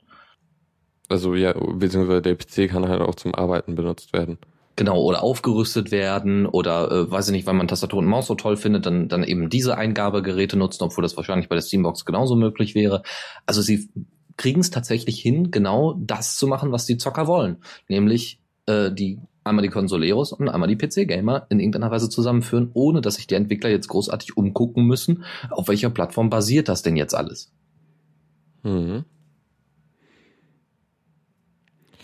[1.09, 4.37] Also ja, beziehungsweise der PC kann halt auch zum Arbeiten benutzt werden.
[4.75, 8.33] Genau, oder aufgerüstet werden oder äh, weiß ich nicht, weil man Tastatur und Maus so
[8.33, 12.35] toll findet, dann, dann eben diese Eingabegeräte nutzen, obwohl das wahrscheinlich bei der Steambox genauso
[12.35, 13.03] möglich wäre.
[13.45, 13.89] Also sie
[14.35, 17.57] kriegen es tatsächlich hin, genau das zu machen, was die Zocker wollen.
[17.87, 23.01] Nämlich äh, die einmal die Consoleros und einmal die PC-Gamer in irgendeiner Weise zusammenführen, ohne
[23.01, 27.13] dass sich die Entwickler jetzt großartig umgucken müssen, auf welcher Plattform basiert das denn jetzt
[27.13, 27.51] alles.
[28.63, 29.03] Mhm.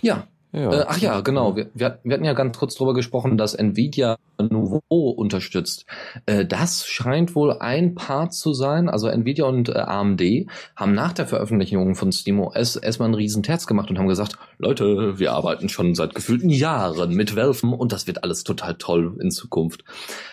[0.01, 0.71] Ja, Ja.
[0.71, 1.55] Äh, ach ja, genau.
[1.55, 5.85] Wir, wir, hat- wir hatten ja ganz kurz drüber gesprochen, dass Nvidia Nouveau unterstützt.
[6.25, 8.89] Äh, das scheint wohl ein Part zu sein.
[8.89, 10.21] Also Nvidia und äh, AMD
[10.75, 15.19] haben nach der Veröffentlichung von SteamOS erstmal einen riesen Terz gemacht und haben gesagt, Leute,
[15.19, 19.29] wir arbeiten schon seit gefühlten Jahren mit Valve und das wird alles total toll in
[19.29, 19.83] Zukunft.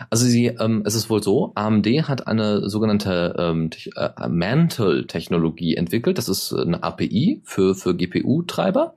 [0.09, 6.17] Also sie, ähm, es ist wohl so, AMD hat eine sogenannte ähm, äh, Mantle-Technologie entwickelt.
[6.17, 8.95] Das ist eine API für, für GPU-Treiber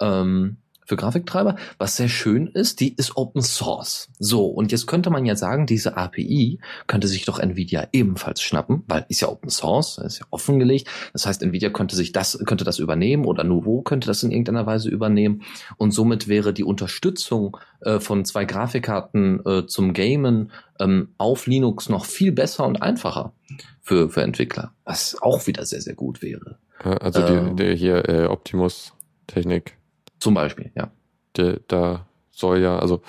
[0.00, 0.58] ähm,
[0.92, 4.10] für Grafiktreiber, was sehr schön ist, die ist Open Source.
[4.18, 8.82] So, und jetzt könnte man ja sagen, diese API könnte sich doch Nvidia ebenfalls schnappen,
[8.88, 10.88] weil ist ja Open Source, ist ja offengelegt.
[11.14, 14.66] Das heißt, Nvidia könnte sich das, könnte das übernehmen oder Nouveau könnte das in irgendeiner
[14.66, 15.44] Weise übernehmen.
[15.78, 21.88] Und somit wäre die Unterstützung äh, von zwei Grafikkarten äh, zum Gamen ähm, auf Linux
[21.88, 23.32] noch viel besser und einfacher
[23.80, 26.58] für, für Entwickler, was auch wieder sehr, sehr gut wäre.
[26.80, 28.92] Also ähm, die, der hier äh, Optimus
[29.26, 29.78] Technik,
[30.22, 30.92] Zum Beispiel, ja.
[31.36, 33.02] der, da soll ja, also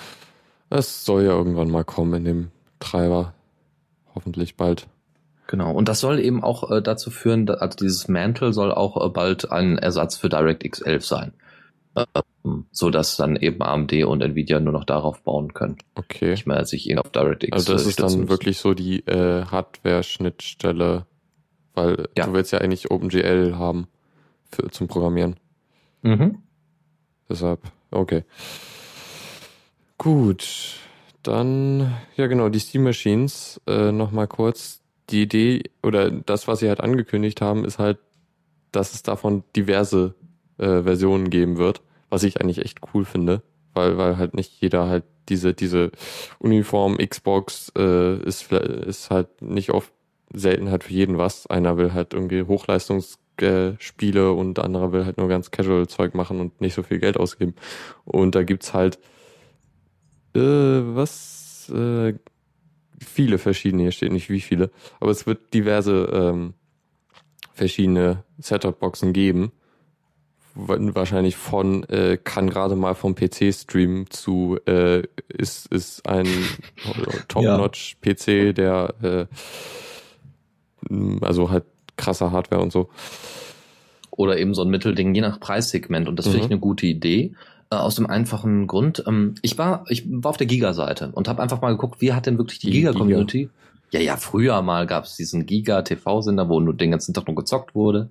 [0.68, 2.50] es soll ja irgendwann mal kommen in dem
[2.80, 3.34] Treiber.
[4.16, 4.88] Hoffentlich bald.
[5.46, 9.04] Genau, und das soll eben auch äh, dazu führen, da, also dieses Mantle soll auch
[9.04, 11.32] äh, bald ein Ersatz für DirectX 11 sein.
[11.94, 15.76] Ähm, so dass dann eben AMD und Nvidia nur noch darauf bauen können.
[15.94, 16.30] Okay.
[16.32, 19.44] Nicht mehr sich ihn auf DirectX Also das äh, ist dann wirklich so die äh,
[19.44, 21.06] Hardware-Schnittstelle,
[21.74, 22.26] weil Ja.
[22.26, 23.86] du willst ja eigentlich OpenGL haben
[24.50, 25.36] für, zum Programmieren.
[26.02, 26.38] Mhm.
[27.28, 27.60] Deshalb,
[27.90, 28.24] okay.
[29.98, 30.76] Gut,
[31.22, 34.80] dann, ja genau, die Steam Machines, äh, nochmal kurz.
[35.10, 37.98] Die Idee oder das, was sie halt angekündigt haben, ist halt,
[38.72, 40.14] dass es davon diverse
[40.58, 43.42] äh, Versionen geben wird, was ich eigentlich echt cool finde,
[43.74, 45.90] weil, weil halt nicht jeder halt diese, diese
[46.38, 49.92] Uniform Xbox äh, ist, ist halt nicht oft
[50.32, 51.46] selten halt für jeden was.
[51.46, 52.46] Einer will halt irgendwie
[53.40, 56.98] Hochleistungsspiele und der andere will halt nur ganz casual Zeug machen und nicht so viel
[56.98, 57.54] Geld ausgeben.
[58.04, 58.98] Und da gibt's halt
[60.34, 62.14] äh, was äh,
[63.04, 64.70] viele verschiedene, hier steht nicht wie viele,
[65.00, 66.54] aber es wird diverse ähm,
[67.52, 69.52] verschiedene Setup-Boxen geben.
[70.54, 76.26] Wa- Wahrscheinlich von äh, kann gerade mal vom PC streamen zu äh, ist ist ein
[77.28, 79.26] Top-Notch PC, der äh,
[81.20, 81.64] also halt
[81.96, 82.88] krasser Hardware und so.
[84.10, 86.08] Oder eben so ein Mittelding, je nach Preissegment.
[86.08, 86.44] Und das finde Mhm.
[86.44, 87.32] ich eine gute Idee.
[87.70, 91.42] Äh, aus dem einfachen Grund, ähm, ich war, ich war auf der Giga-Seite und habe
[91.42, 92.90] einfach mal geguckt, wie hat denn wirklich die Giga.
[92.92, 93.48] Giga-Community
[93.94, 97.76] Ja, ja, früher mal gab es diesen Giga-TV-Sender, wo nur den ganzen Tag nur gezockt
[97.76, 98.10] wurde.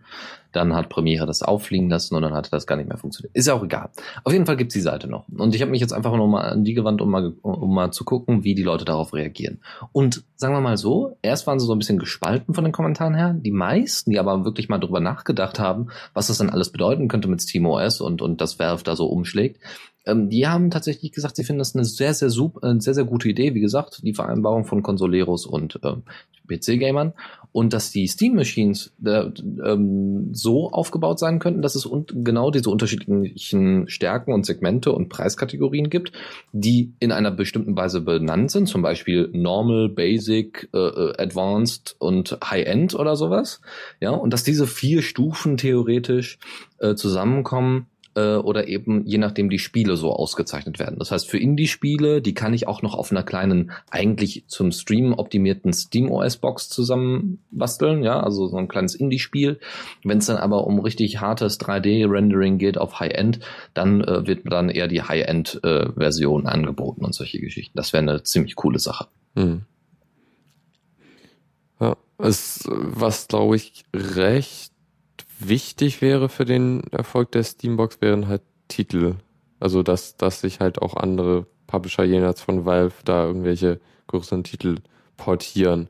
[0.53, 3.35] Dann hat Premiere das auffliegen lassen und dann hatte das gar nicht mehr funktioniert.
[3.35, 3.89] Ist ja auch egal.
[4.23, 5.27] Auf jeden Fall gibt's die Seite noch.
[5.27, 7.91] Und ich habe mich jetzt einfach nur mal an die gewandt, um mal, um mal
[7.91, 9.59] zu gucken, wie die Leute darauf reagieren.
[9.91, 13.13] Und sagen wir mal so, erst waren sie so ein bisschen gespalten von den Kommentaren
[13.13, 13.33] her.
[13.33, 17.27] Die meisten, die aber wirklich mal drüber nachgedacht haben, was das dann alles bedeuten könnte
[17.27, 19.59] mit SteamOS und, und das Valve da so umschlägt,
[20.05, 23.05] ähm, die haben tatsächlich gesagt, sie finden das eine sehr, sehr super, eine sehr, sehr
[23.05, 23.53] gute Idee.
[23.53, 26.03] Wie gesagt, die Vereinbarung von Consoleros und ähm,
[26.47, 27.13] PC-Gamern
[27.51, 29.29] und dass die Steam Machines äh,
[29.63, 35.89] ähm, so aufgebaut sein könnten, dass es genau diese unterschiedlichen Stärken und Segmente und Preiskategorien
[35.89, 36.11] gibt,
[36.51, 42.37] die in einer bestimmten Weise benannt sind, zum Beispiel Normal, Basic, äh, äh Advanced und
[42.43, 43.61] High-End oder sowas.
[44.01, 46.39] Ja, und dass diese vier Stufen theoretisch
[46.79, 50.99] äh, zusammenkommen äh, oder eben je nachdem die Spiele so ausgezeichnet werden.
[50.99, 55.13] Das heißt, für Indie-Spiele, die kann ich auch noch auf einer kleinen, eigentlich zum Streamen
[55.13, 59.59] optimierten SteamOS-Box zusammenbasteln, ja, also so ein kleines Indie-Spiel.
[60.03, 63.39] Wenn es dann aber um richtig hartes 3D-Rendering geht auf High-End,
[63.73, 67.77] dann äh, wird dann eher die High-End-Version äh, angeboten und solche Geschichten.
[67.77, 69.07] Das wäre eine ziemlich coole Sache.
[69.35, 69.63] Hm.
[71.79, 74.72] Ja, es, was glaube ich recht
[75.47, 79.15] wichtig wäre für den Erfolg der Steambox, wären halt Titel.
[79.59, 84.77] Also, dass, dass sich halt auch andere Publisher jenseits von Valve da irgendwelche größeren Titel
[85.17, 85.89] portieren.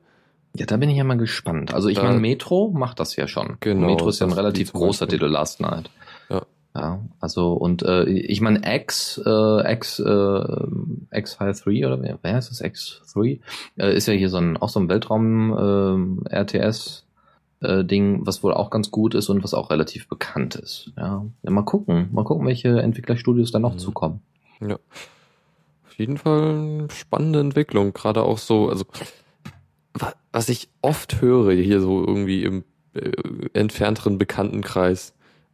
[0.55, 1.73] Ja, da bin ich ja mal gespannt.
[1.73, 3.57] Also ich meine, Metro macht das ja schon.
[3.59, 3.87] Genau.
[3.87, 5.89] Metro ist ja ein relativ großer Titel Last Night.
[6.29, 6.43] Ja.
[6.75, 12.49] Ja, also und äh, ich meine X, äh, X, äh, X53 oder wer, wer ist
[12.49, 13.41] das X3?
[13.77, 17.05] Äh, ist ja hier so ein auch so ein Weltraum äh, RTS
[17.63, 20.91] äh, Ding, was wohl auch ganz gut ist und was auch relativ bekannt ist.
[20.97, 23.79] Ja, ja mal gucken, mal gucken, welche Entwicklerstudios da noch mhm.
[23.79, 24.21] zukommen.
[24.61, 24.75] Ja,
[25.93, 28.85] auf jeden Fall spannende Entwicklung, gerade auch so, also
[30.31, 33.11] was ich oft höre hier so irgendwie im äh,
[33.53, 35.13] entfernteren Bekanntenkreis,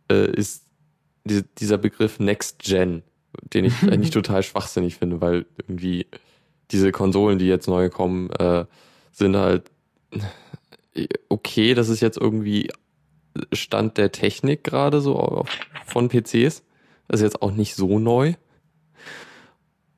[0.09, 0.65] äh, ist
[1.25, 3.03] die, dieser Begriff Next Gen,
[3.53, 6.07] den ich eigentlich total schwachsinnig finde, weil irgendwie
[6.71, 8.65] diese Konsolen, die jetzt neu kommen, äh,
[9.11, 9.71] sind halt
[11.29, 12.69] okay, das ist jetzt irgendwie
[13.53, 15.45] Stand der Technik gerade so
[15.85, 16.63] von PCs.
[17.07, 18.33] Das ist jetzt auch nicht so neu.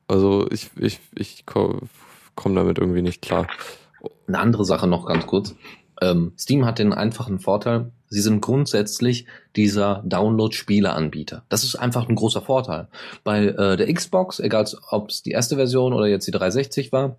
[0.08, 1.80] Also ich, ich, ich komme
[2.34, 3.46] komm damit irgendwie nicht klar.
[4.26, 5.54] Eine andere Sache noch ganz kurz.
[6.00, 11.44] Ähm, Steam hat den einfachen Vorteil, sie sind grundsätzlich dieser Download-Spiele-Anbieter.
[11.48, 12.88] Das ist einfach ein großer Vorteil.
[13.22, 17.16] Bei äh, der Xbox, egal ob es die erste Version oder jetzt die 360 war,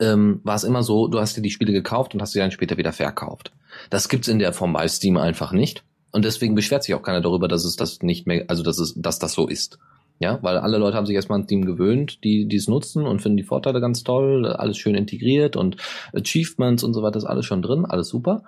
[0.00, 2.50] ähm, war es immer so, du hast dir die Spiele gekauft und hast sie dann
[2.50, 3.52] später wieder verkauft.
[3.90, 5.84] Das gibt's in der Form bei Steam einfach nicht.
[6.12, 8.94] Und deswegen beschwert sich auch keiner darüber, dass es das nicht mehr, also dass es,
[8.96, 9.78] dass das so ist.
[10.18, 13.22] Ja, weil alle Leute haben sich erstmal an Steam gewöhnt, die die es nutzen und
[13.22, 15.76] finden die Vorteile ganz toll, alles schön integriert und
[16.12, 18.42] Achievements und so weiter ist alles schon drin, alles super.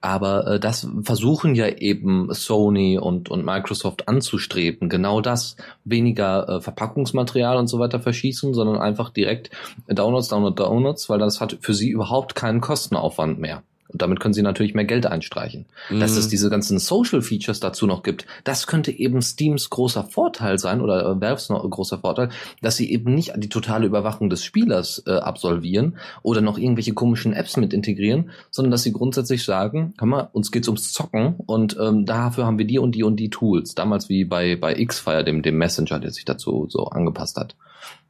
[0.00, 4.88] Aber äh, das versuchen ja eben Sony und, und Microsoft anzustreben.
[4.88, 5.56] Genau das.
[5.84, 9.50] Weniger äh, Verpackungsmaterial und so weiter verschießen, sondern einfach direkt
[9.88, 13.62] Downloads, Downloads, Downloads, weil das hat für sie überhaupt keinen Kostenaufwand mehr.
[13.88, 15.66] Und damit können sie natürlich mehr Geld einstreichen.
[15.88, 16.00] Mhm.
[16.00, 16.30] Dass es mhm.
[16.30, 21.06] diese ganzen Social Features dazu noch gibt, das könnte eben Steams großer Vorteil sein oder
[21.06, 22.28] äh, Valves noch großer Vorteil,
[22.60, 27.32] dass sie eben nicht die totale Überwachung des Spielers äh, absolvieren oder noch irgendwelche komischen
[27.32, 31.76] Apps mit integrieren, sondern dass sie grundsätzlich sagen, hör mal, uns geht's ums Zocken und
[31.80, 33.74] ähm, dafür haben wir die und die und die Tools.
[33.74, 37.56] Damals wie bei, bei X-Fire, dem, dem Messenger, der sich dazu so angepasst hat.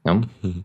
[0.05, 0.15] Ja.
[0.15, 0.65] Mhm.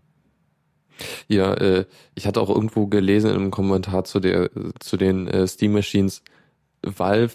[1.27, 1.85] Ja, äh,
[2.15, 6.23] ich hatte auch irgendwo gelesen im Kommentar zu der zu den äh, Steam Machines,
[6.81, 7.33] Valve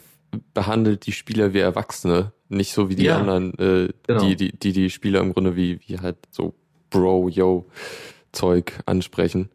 [0.55, 4.25] behandelt die Spieler wie Erwachsene, nicht so wie die ja, anderen, äh, genau.
[4.25, 6.55] die, die die die Spieler im Grunde wie wie halt so
[6.91, 7.67] Bro Yo
[8.33, 9.51] Zeug ansprechen.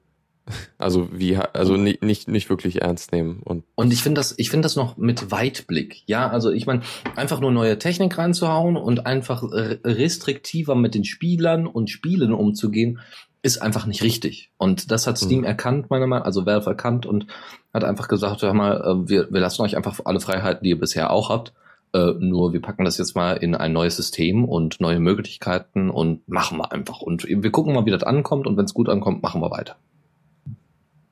[0.78, 4.50] Also wie also nicht nicht nicht wirklich ernst nehmen und und ich finde das ich
[4.50, 6.04] finde das noch mit Weitblick.
[6.06, 6.82] Ja, also ich meine
[7.16, 13.00] einfach nur neue Technik reinzuhauen und einfach restriktiver mit den Spielern und Spielen umzugehen,
[13.44, 14.50] ist einfach nicht richtig.
[14.58, 15.46] Und das hat Steam mhm.
[15.46, 17.28] erkannt, meiner Meinung nach, also Valve erkannt und
[17.74, 20.80] hat einfach gesagt, hör mal, äh, wir, wir lassen euch einfach alle Freiheiten, die ihr
[20.80, 21.54] bisher auch habt.
[21.94, 26.28] Äh, nur wir packen das jetzt mal in ein neues System und neue Möglichkeiten und
[26.28, 27.02] machen wir einfach.
[27.02, 29.76] Und wir gucken mal, wie das ankommt und wenn es gut ankommt, machen wir weiter.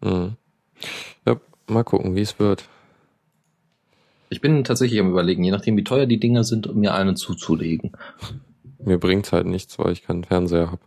[0.02, 0.38] Mhm.
[1.28, 1.36] Ja,
[1.68, 2.64] mal gucken, wie es wird.
[4.30, 7.18] Ich bin tatsächlich am überlegen, je nachdem wie teuer die Dinger sind, um mir einen
[7.18, 7.92] zuzulegen.
[8.80, 10.82] Mir bringt's halt nichts, weil ich keinen Fernseher habe.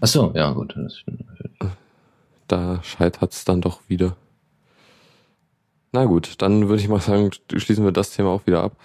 [0.00, 0.74] Ach so, ja gut.
[2.48, 4.16] Da scheitert es dann doch wieder.
[5.92, 8.76] Na gut, dann würde ich mal sagen, schließen wir das Thema auch wieder ab.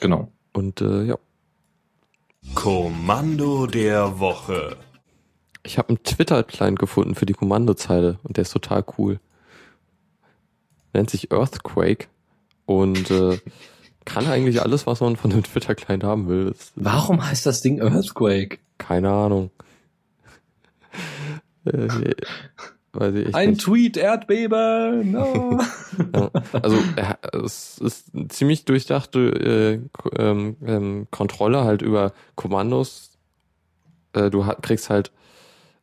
[0.00, 0.28] Genau.
[0.52, 1.18] Und äh, ja.
[2.54, 4.76] Kommando der Woche.
[5.62, 9.20] Ich habe einen Twitter-Client gefunden für die Kommandozeile und der ist total cool.
[10.92, 12.08] Nennt sich Earthquake
[12.66, 13.38] und äh,
[14.04, 16.54] kann eigentlich alles, was man von einem Twitter-Client haben will.
[16.74, 18.58] Warum heißt das Ding Earthquake?
[18.78, 19.50] keine Ahnung.
[20.92, 21.49] äh, weiß ich echt
[23.32, 23.60] Ein nicht.
[23.60, 25.60] Tweet, Erdbeben, no.
[26.14, 26.30] Ja,
[26.60, 33.18] also er, es ist eine ziemlich durchdachte äh, ähm, ähm, Kontrolle halt über Kommandos.
[34.12, 35.12] Äh, du hat, kriegst halt,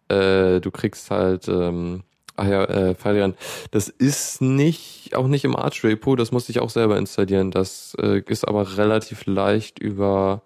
[0.10, 2.04] äh, du kriegst halt, ähm,
[2.36, 3.36] ach ja, äh, Fabian,
[3.72, 7.52] das ist nicht, auch nicht im Arch Repo, das musste ich auch selber installieren.
[7.52, 10.42] Das äh, ist aber relativ leicht über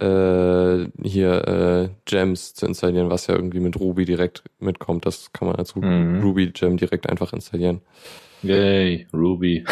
[0.00, 5.06] äh, hier äh, Gems zu installieren, was ja irgendwie mit Ruby direkt mitkommt.
[5.06, 6.20] Das kann man als Mhm.
[6.22, 7.80] Ruby Gem direkt einfach installieren.
[8.42, 9.64] Yay, Ruby.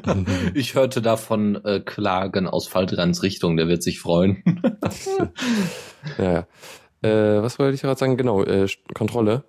[0.54, 4.42] ich hörte davon äh, Klagen aus Faltrans Richtung, der wird sich freuen.
[6.18, 6.46] Ja, ja.
[7.02, 8.16] Äh, was wollte ich gerade sagen?
[8.16, 9.44] Genau, äh, Kontrolle.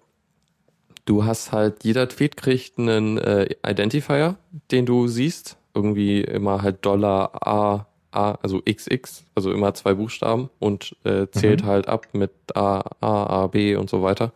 [1.06, 4.38] Du hast halt, jeder Tweet kriegt einen äh, Identifier,
[4.72, 5.58] den du siehst.
[5.74, 11.64] Irgendwie immer halt Dollar A, A, also XX, also immer zwei Buchstaben und äh, zählt
[11.64, 11.68] Mhm.
[11.68, 14.32] halt ab mit A, A, A, B und so weiter.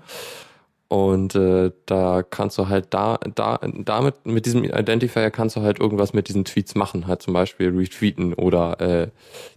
[0.87, 5.79] Und äh, da kannst du halt da, da, damit, mit diesem Identifier kannst du halt
[5.79, 9.07] irgendwas mit diesen Tweets machen, halt zum Beispiel retweeten oder äh,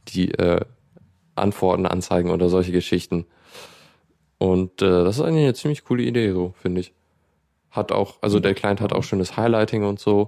[0.09, 0.61] die äh,
[1.35, 3.25] Antworten anzeigen oder solche Geschichten.
[4.37, 6.93] Und äh, das ist eigentlich eine ziemlich coole Idee, so finde ich.
[7.71, 10.27] Hat auch, also der Client hat auch schönes Highlighting und so.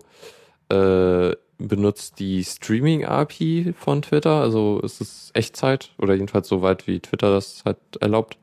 [0.70, 7.00] Äh, benutzt die Streaming-API von Twitter, also es ist Echtzeit oder jedenfalls so weit wie
[7.00, 8.38] Twitter das halt erlaubt.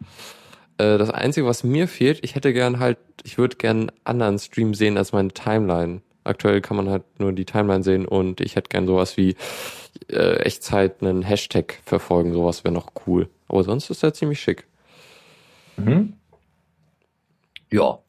[0.78, 4.40] Äh, das Einzige, was mir fehlt, ich hätte gern halt, ich würde gern einen anderen
[4.40, 6.02] Stream sehen als meine Timeline.
[6.24, 9.36] Aktuell kann man halt nur die Timeline sehen und ich hätte gern sowas wie
[10.10, 13.30] äh, Echtzeit einen Hashtag verfolgen, sowas wäre noch cool.
[13.48, 14.66] Aber sonst ist er ziemlich schick.
[15.78, 16.14] Mhm.
[17.72, 18.00] Ja,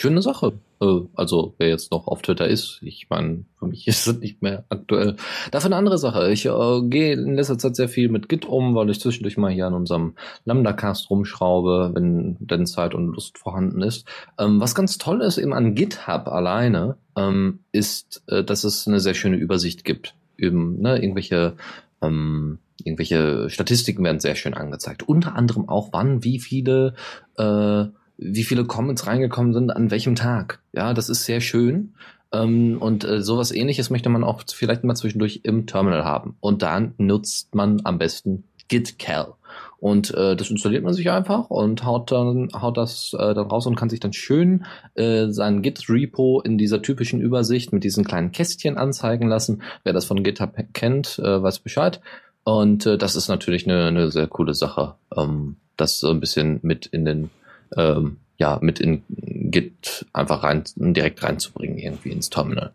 [0.00, 0.54] schöne Sache.
[0.82, 4.42] Äh, Also, wer jetzt noch auf Twitter ist, ich meine, für mich ist es nicht
[4.42, 5.16] mehr aktuell.
[5.50, 6.30] Dafür eine andere Sache.
[6.32, 9.52] Ich äh, gehe in letzter Zeit sehr viel mit Git um, weil ich zwischendurch mal
[9.52, 10.14] hier an unserem
[10.44, 14.06] Lambda-Cast rumschraube, wenn denn Zeit und Lust vorhanden ist.
[14.38, 19.00] Ähm, was ganz toll ist eben an GitHub alleine, ähm, ist, äh, dass es eine
[19.00, 20.14] sehr schöne Übersicht gibt.
[20.38, 21.54] Eben, ne, irgendwelche
[22.00, 25.04] ähm, irgendwelche Statistiken werden sehr schön angezeigt.
[25.04, 26.94] Unter anderem auch, wann, wie viele,
[27.36, 27.84] äh,
[28.24, 30.60] wie viele Comments reingekommen sind, an welchem Tag.
[30.72, 31.94] Ja, das ist sehr schön.
[32.32, 36.36] Ähm, und äh, sowas ähnliches möchte man auch vielleicht mal zwischendurch im Terminal haben.
[36.40, 39.34] Und dann nutzt man am besten gitcal.
[39.78, 43.66] Und äh, das installiert man sich einfach und haut dann haut das äh, dann raus
[43.66, 44.64] und kann sich dann schön
[44.94, 49.62] äh, sein Git-Repo in dieser typischen Übersicht mit diesen kleinen Kästchen anzeigen lassen.
[49.82, 52.00] Wer das von GitHub kennt, äh, weiß Bescheid.
[52.44, 56.60] Und äh, das ist natürlich eine, eine sehr coole Sache, ähm, das so ein bisschen
[56.62, 57.30] mit in den,
[57.76, 62.72] ähm, ja, mit in Git einfach rein, direkt reinzubringen irgendwie ins Terminal.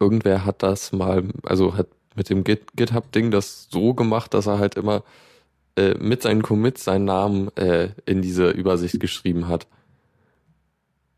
[0.00, 4.58] Irgendwer hat das mal, also hat mit dem Git, GitHub-Ding das so gemacht, dass er
[4.58, 5.04] halt immer
[5.76, 9.66] äh, mit seinen Commits seinen Namen äh, in diese Übersicht geschrieben hat.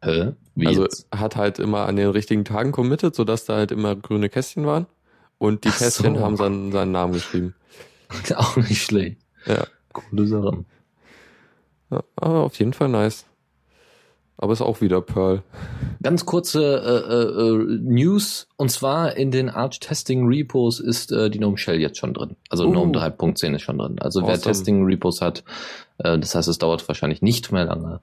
[0.02, 0.32] Hä?
[0.54, 1.06] Wie also jetzt?
[1.14, 4.86] hat halt immer an den richtigen Tagen committed, sodass da halt immer grüne Kästchen waren.
[5.38, 5.84] Und die Ach so.
[5.84, 7.54] Kästchen haben seinen, seinen Namen geschrieben.
[8.36, 9.16] Auch nicht schlecht.
[9.46, 9.66] Ja.
[9.92, 10.64] Coole Sache.
[11.90, 12.02] Ja.
[12.16, 13.26] Aber auf jeden Fall nice.
[14.42, 15.42] Aber ist auch wieder Perl.
[16.02, 21.36] Ganz kurze äh, äh, News und zwar in den Arch Testing Repos ist äh, die
[21.38, 22.36] GNOME Shell jetzt schon drin.
[22.48, 22.70] Also Uh.
[22.70, 23.98] GNOME 3.10 ist schon drin.
[24.00, 24.42] Also wer Awesome.
[24.44, 25.44] Testing Repos hat,
[25.98, 28.00] äh, das heißt, es dauert wahrscheinlich nicht mehr lange,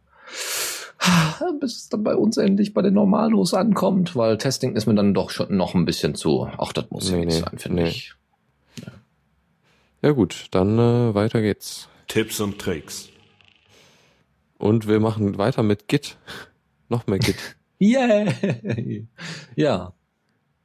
[1.59, 5.15] bis es dann bei uns endlich bei den Normalos ankommt, weil Testing ist mir dann
[5.15, 6.47] doch schon noch ein bisschen zu.
[6.57, 7.89] Auch das muss ja Nee, nicht nee, sein, finde nee.
[7.89, 8.13] ich.
[10.03, 11.89] Ja gut, dann äh, weiter geht's.
[12.07, 13.09] Tipps und Tricks.
[14.57, 16.17] Und wir machen weiter mit Git.
[16.89, 17.35] Noch mehr Git.
[17.79, 18.33] Yeah!
[19.55, 19.93] ja.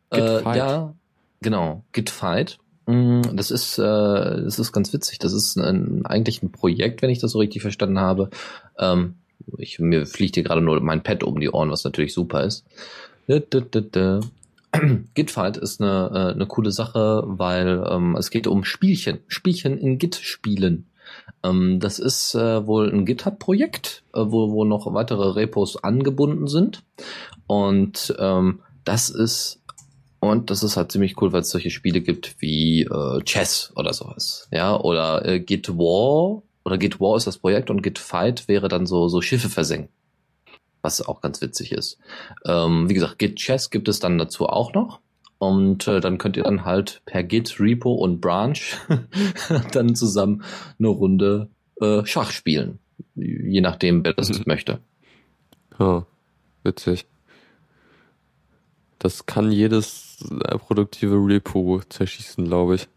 [0.08, 0.56] Äh, Gitfight.
[0.56, 0.94] ja,
[1.42, 1.84] genau.
[1.92, 2.58] Gitfight.
[2.86, 5.18] Mm, Das ist, äh, das ist ganz witzig.
[5.18, 8.30] Das ist ein, eigentlich ein Projekt, wenn ich das so richtig verstanden habe.
[8.78, 9.16] Ähm,
[9.58, 12.64] ich, mir fliegt hier gerade nur mein Pad um die Ohren, was natürlich super ist.
[15.14, 19.18] Gitfight ist eine, äh, eine coole Sache, weil ähm, es geht um Spielchen.
[19.28, 20.86] Spielchen in Git spielen.
[21.42, 26.82] Ähm, das ist äh, wohl ein GitHub-Projekt, äh, wo, wo noch weitere Repos angebunden sind.
[27.46, 29.62] Und ähm, das ist
[30.22, 33.92] und das ist halt ziemlich cool, weil es solche Spiele gibt wie äh, Chess oder
[33.92, 34.46] sowas.
[34.52, 38.68] Ja, oder äh, Git War oder Git War ist das Projekt und Git Fight wäre
[38.68, 39.88] dann so, so Schiffe versenken.
[40.80, 41.98] Was auch ganz witzig ist.
[42.44, 45.00] Ähm, wie gesagt, Git Chess gibt es dann dazu auch noch.
[45.42, 48.54] Und äh, dann könnt ihr dann halt per Git, Repo und Branch
[49.72, 50.44] dann zusammen
[50.78, 51.48] eine Runde
[51.80, 52.78] äh, Schach spielen.
[53.16, 54.44] je nachdem, wer das Mhm.
[54.46, 54.78] möchte.
[55.80, 56.06] Ja,
[56.62, 57.06] witzig.
[59.00, 62.88] Das kann jedes äh, produktive Repo zerschießen, glaube ich.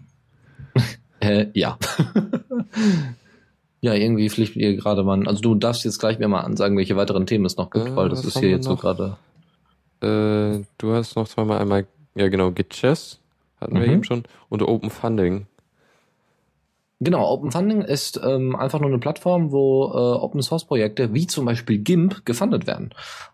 [1.22, 1.80] Äh, ja.
[3.82, 5.28] ja, irgendwie fliegt ihr gerade mal.
[5.28, 7.96] Also du darfst jetzt gleich mir mal ansagen, welche weiteren Themen es noch gibt, Äh,
[7.96, 8.82] weil das ist hier jetzt so noch?
[8.82, 9.18] gerade.
[10.02, 13.20] Äh, du hast noch zweimal einmal, ja genau, Git Chess
[13.60, 13.94] hatten wir Mhm.
[13.94, 15.48] eben schon und Open Funding.
[17.02, 21.28] Genau, Open Funding ist ähm, einfach nur eine Plattform, wo äh, Open Source Projekte wie
[21.28, 22.92] zum Beispiel GIMP gefundet werden.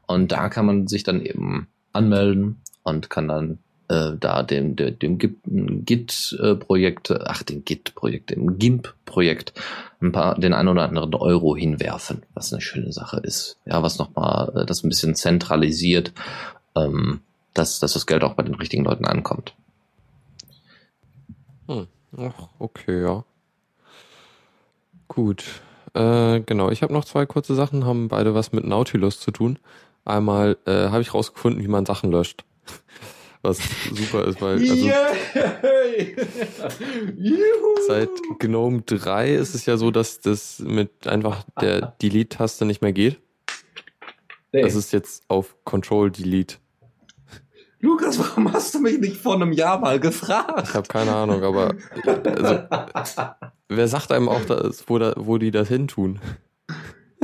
[0.07, 4.97] Und da kann man sich dann eben anmelden und kann dann äh, da dem, dem,
[4.97, 9.53] dem Git-Projekt, ach, dem Git-Projekt, dem GIMP-Projekt
[10.01, 13.57] ein paar, den ein oder anderen Euro hinwerfen, was eine schöne Sache ist.
[13.65, 16.13] Ja, was nochmal äh, das ein bisschen zentralisiert,
[16.75, 17.19] ähm,
[17.53, 19.55] dass, dass das Geld auch bei den richtigen Leuten ankommt.
[21.67, 21.87] Hm.
[22.17, 23.23] Ach, okay, ja.
[25.07, 25.43] Gut.
[25.93, 29.59] Äh, genau, ich habe noch zwei kurze Sachen, haben beide was mit Nautilus zu tun.
[30.05, 32.45] Einmal äh, habe ich rausgefunden, wie man Sachen löscht.
[33.43, 33.57] Was
[33.91, 34.75] super ist, weil also
[37.87, 42.93] seit GNOME 3 ist es ja so, dass das mit einfach der Delete-Taste nicht mehr
[42.93, 43.19] geht.
[44.51, 46.57] Das ist jetzt auf Control Delete.
[47.81, 50.67] Lukas, warum hast du mich nicht vor einem Jahr mal gefragt?
[50.67, 51.73] Ich habe keine Ahnung, aber
[52.05, 52.59] also,
[53.69, 56.19] wer sagt einem auch, dass, wo, da, wo die das hin tun?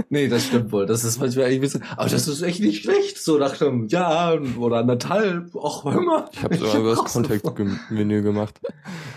[0.09, 0.85] Nee, das stimmt wohl.
[0.85, 3.17] Das ist manchmal echt ein bisschen, aber das ist echt nicht schlecht.
[3.17, 5.53] So nach einem Jahr oder anderthalb.
[5.53, 6.25] Hör mal.
[6.31, 7.03] Ich habe sogar über das.
[7.13, 8.59] Kontextmenü gemacht.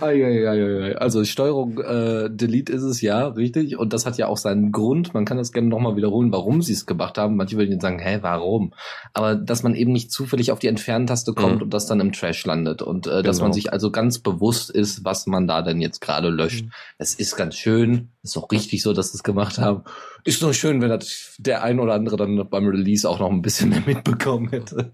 [0.01, 0.97] Eieieiei.
[0.97, 3.77] Also Steuerung äh, Delete ist es ja, richtig.
[3.79, 5.15] Und das hat ja auch seinen Grund.
[5.15, 7.37] Man kann das gerne nochmal wiederholen, warum sie es gemacht haben.
[7.37, 8.73] Manche würden jetzt sagen, hä, warum?
[9.13, 11.63] Aber dass man eben nicht zufällig auf die Entferntaste kommt Mhm.
[11.63, 12.83] und das dann im Trash landet.
[12.83, 13.47] Und äh, dass Genau.
[13.49, 16.65] man sich also ganz bewusst ist, was man da denn jetzt gerade löscht.
[16.65, 16.73] Mhm.
[16.99, 18.09] Es ist ganz schön.
[18.23, 19.83] Ist auch richtig so, dass sie es gemacht haben.
[20.25, 23.43] Ist nur schön, wenn das der ein oder andere dann beim Release auch noch ein
[23.43, 24.93] bisschen mehr mitbekommen hätte.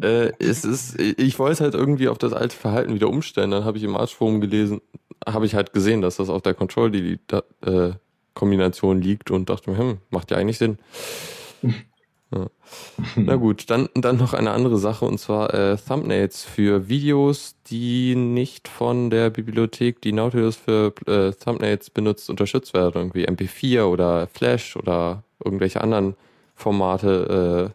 [0.00, 3.50] Äh, es ist, ich wollte halt irgendwie auf das alte Verhalten wieder umstellen.
[3.50, 4.80] Dann habe ich im Archforum gelesen,
[5.26, 7.92] habe ich halt gesehen, dass das auf der Control Delete äh,
[8.94, 10.78] liegt und dachte mir, hm, macht ja eigentlich Sinn.
[12.38, 12.46] Ja.
[13.16, 18.14] Na gut, dann, dann noch eine andere Sache und zwar äh, Thumbnails für Videos, die
[18.16, 22.94] nicht von der Bibliothek, die Nautilus für äh, Thumbnails benutzt, unterstützt werden.
[22.96, 26.16] Irgendwie MP4 oder Flash oder irgendwelche anderen
[26.54, 27.72] Formate,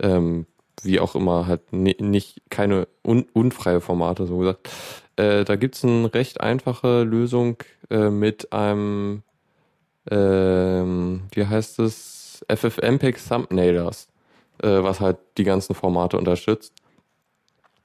[0.00, 0.46] äh, ähm,
[0.82, 4.68] wie auch immer, halt ni- nicht keine un unfreie Formate, so gesagt.
[5.16, 7.56] Äh, da gibt's eine recht einfache Lösung
[7.90, 9.22] äh, mit einem,
[10.10, 12.15] ähm, wie heißt es,
[12.48, 14.08] FFmpeg Thumbnailers,
[14.62, 16.72] äh, was halt die ganzen Formate unterstützt.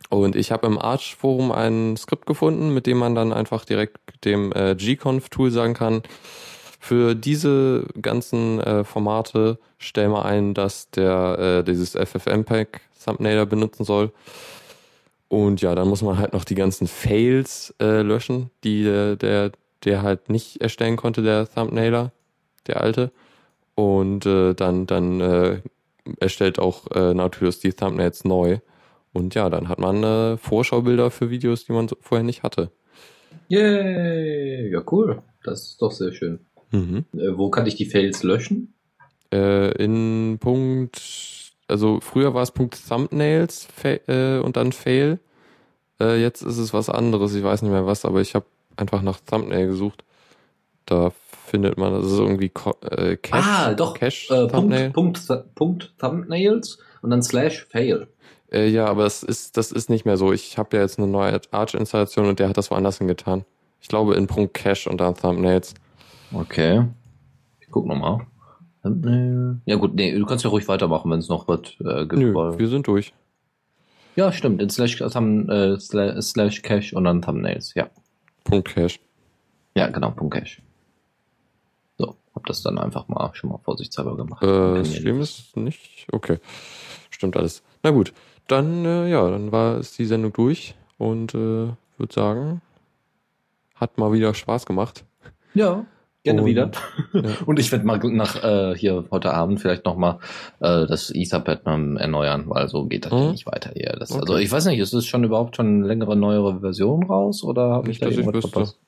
[0.09, 4.51] Und ich habe im Arch-Forum ein Skript gefunden, mit dem man dann einfach direkt dem
[4.53, 6.03] äh, gconf-Tool sagen kann,
[6.79, 13.85] für diese ganzen äh, Formate stell mal ein, dass der äh, dieses FFmpeg Thumbnailer benutzen
[13.85, 14.11] soll.
[15.27, 19.51] Und ja, dann muss man halt noch die ganzen Fails äh, löschen, die äh, der
[19.83, 22.11] der halt nicht erstellen konnte, der Thumbnailer,
[22.67, 23.11] der alte.
[23.81, 25.61] Und äh, dann dann äh,
[26.19, 28.59] erstellt auch äh, Nautilus die Thumbnails neu.
[29.11, 32.69] Und ja, dann hat man äh, Vorschaubilder für Videos, die man so vorher nicht hatte.
[33.47, 34.71] Yay!
[34.71, 35.23] Ja, cool.
[35.43, 36.41] Das ist doch sehr schön.
[36.69, 37.05] Mhm.
[37.13, 38.75] Äh, wo kann ich die Fails löschen?
[39.33, 41.01] Äh, in Punkt,
[41.67, 45.19] also früher war es Punkt Thumbnails äh, und dann Fail.
[45.99, 48.45] Äh, jetzt ist es was anderes, ich weiß nicht mehr was, aber ich habe
[48.77, 50.03] einfach nach Thumbnail gesucht.
[50.85, 51.11] Da
[51.51, 53.93] findet man, das ist irgendwie Co äh, Cache, ah, doch.
[53.93, 54.47] Cache Äh.
[54.47, 58.07] Punkt, Punkt, Punkt Thumbnails und dann slash fail.
[58.51, 60.33] Äh, ja, aber es ist, das ist nicht mehr so.
[60.33, 63.45] Ich habe ja jetzt eine neue Arch-Installation und der hat das woanders hingetan.
[63.81, 65.73] Ich glaube in Punkt Cache und dann Thumbnails.
[66.33, 66.85] Okay.
[67.59, 68.25] Ich guck nochmal.
[69.65, 72.13] Ja gut, nee, du kannst ja ruhig weitermachen, wenn es noch was äh, gibt.
[72.13, 73.13] Nö, wir sind durch.
[74.15, 74.61] ja, stimmt.
[74.61, 77.73] In slash, Thumb, äh, slash, slash cache und dann Thumbnails.
[77.75, 77.89] Ja.
[78.43, 78.99] Punkt Cache.
[79.75, 80.61] Ja, genau, Punkt cache.
[82.33, 84.43] So, hab das dann einfach mal schon mal vorsichtshalber gemacht.
[84.43, 86.07] Äh, Stream nicht- ist nicht.
[86.11, 86.37] Okay.
[87.09, 87.63] Stimmt alles.
[87.83, 88.13] Na gut.
[88.47, 91.37] Dann, äh, ja, dann war es die Sendung durch und äh,
[91.97, 92.61] würde sagen,
[93.75, 95.05] hat mal wieder Spaß gemacht.
[95.53, 95.85] Ja,
[96.23, 96.71] gerne Und- wieder.
[97.13, 97.21] ja.
[97.45, 100.19] Und ich werde mal nach äh, hier heute Abend vielleicht noch mal
[100.59, 103.95] äh, das Etherpad erneuern, weil so geht das hier nicht weiter hier.
[103.99, 104.43] Das, Also Okay.
[104.43, 107.89] ich weiß nicht, ist es schon überhaupt schon eine längere, neuere Version raus oder habe
[107.91, 108.79] ich Nicht, da irgendwas verpasst?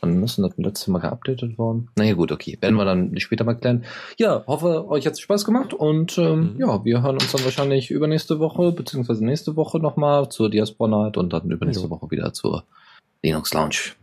[0.00, 1.88] Wann ist denn das letzte Mal geupdatet worden?
[1.96, 2.56] Naja gut, okay.
[2.60, 3.84] Werden wir dann später mal klären.
[4.16, 6.60] Ja, hoffe, euch hat's Spaß gemacht und ähm, Mhm.
[6.60, 11.16] ja, wir hören uns dann wahrscheinlich übernächste Woche, beziehungsweise nächste Woche nochmal zur Diaspora Night
[11.16, 11.90] und dann übernächste Jo.
[11.90, 12.64] Woche wieder zur
[13.22, 13.94] Linux Lounge.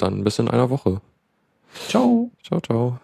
[0.00, 1.00] Dann bis in einer Woche.
[1.88, 2.30] Ciao.
[2.46, 3.00] Ciao, ciao.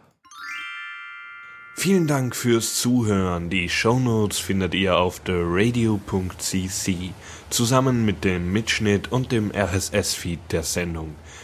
[1.74, 3.50] Vielen Dank fürs Zuhören.
[3.50, 7.10] Die Shownotes findet ihr auf theradio.cc
[7.50, 11.16] zusammen mit dem Mitschnitt und dem RSS-Feed der Sendung.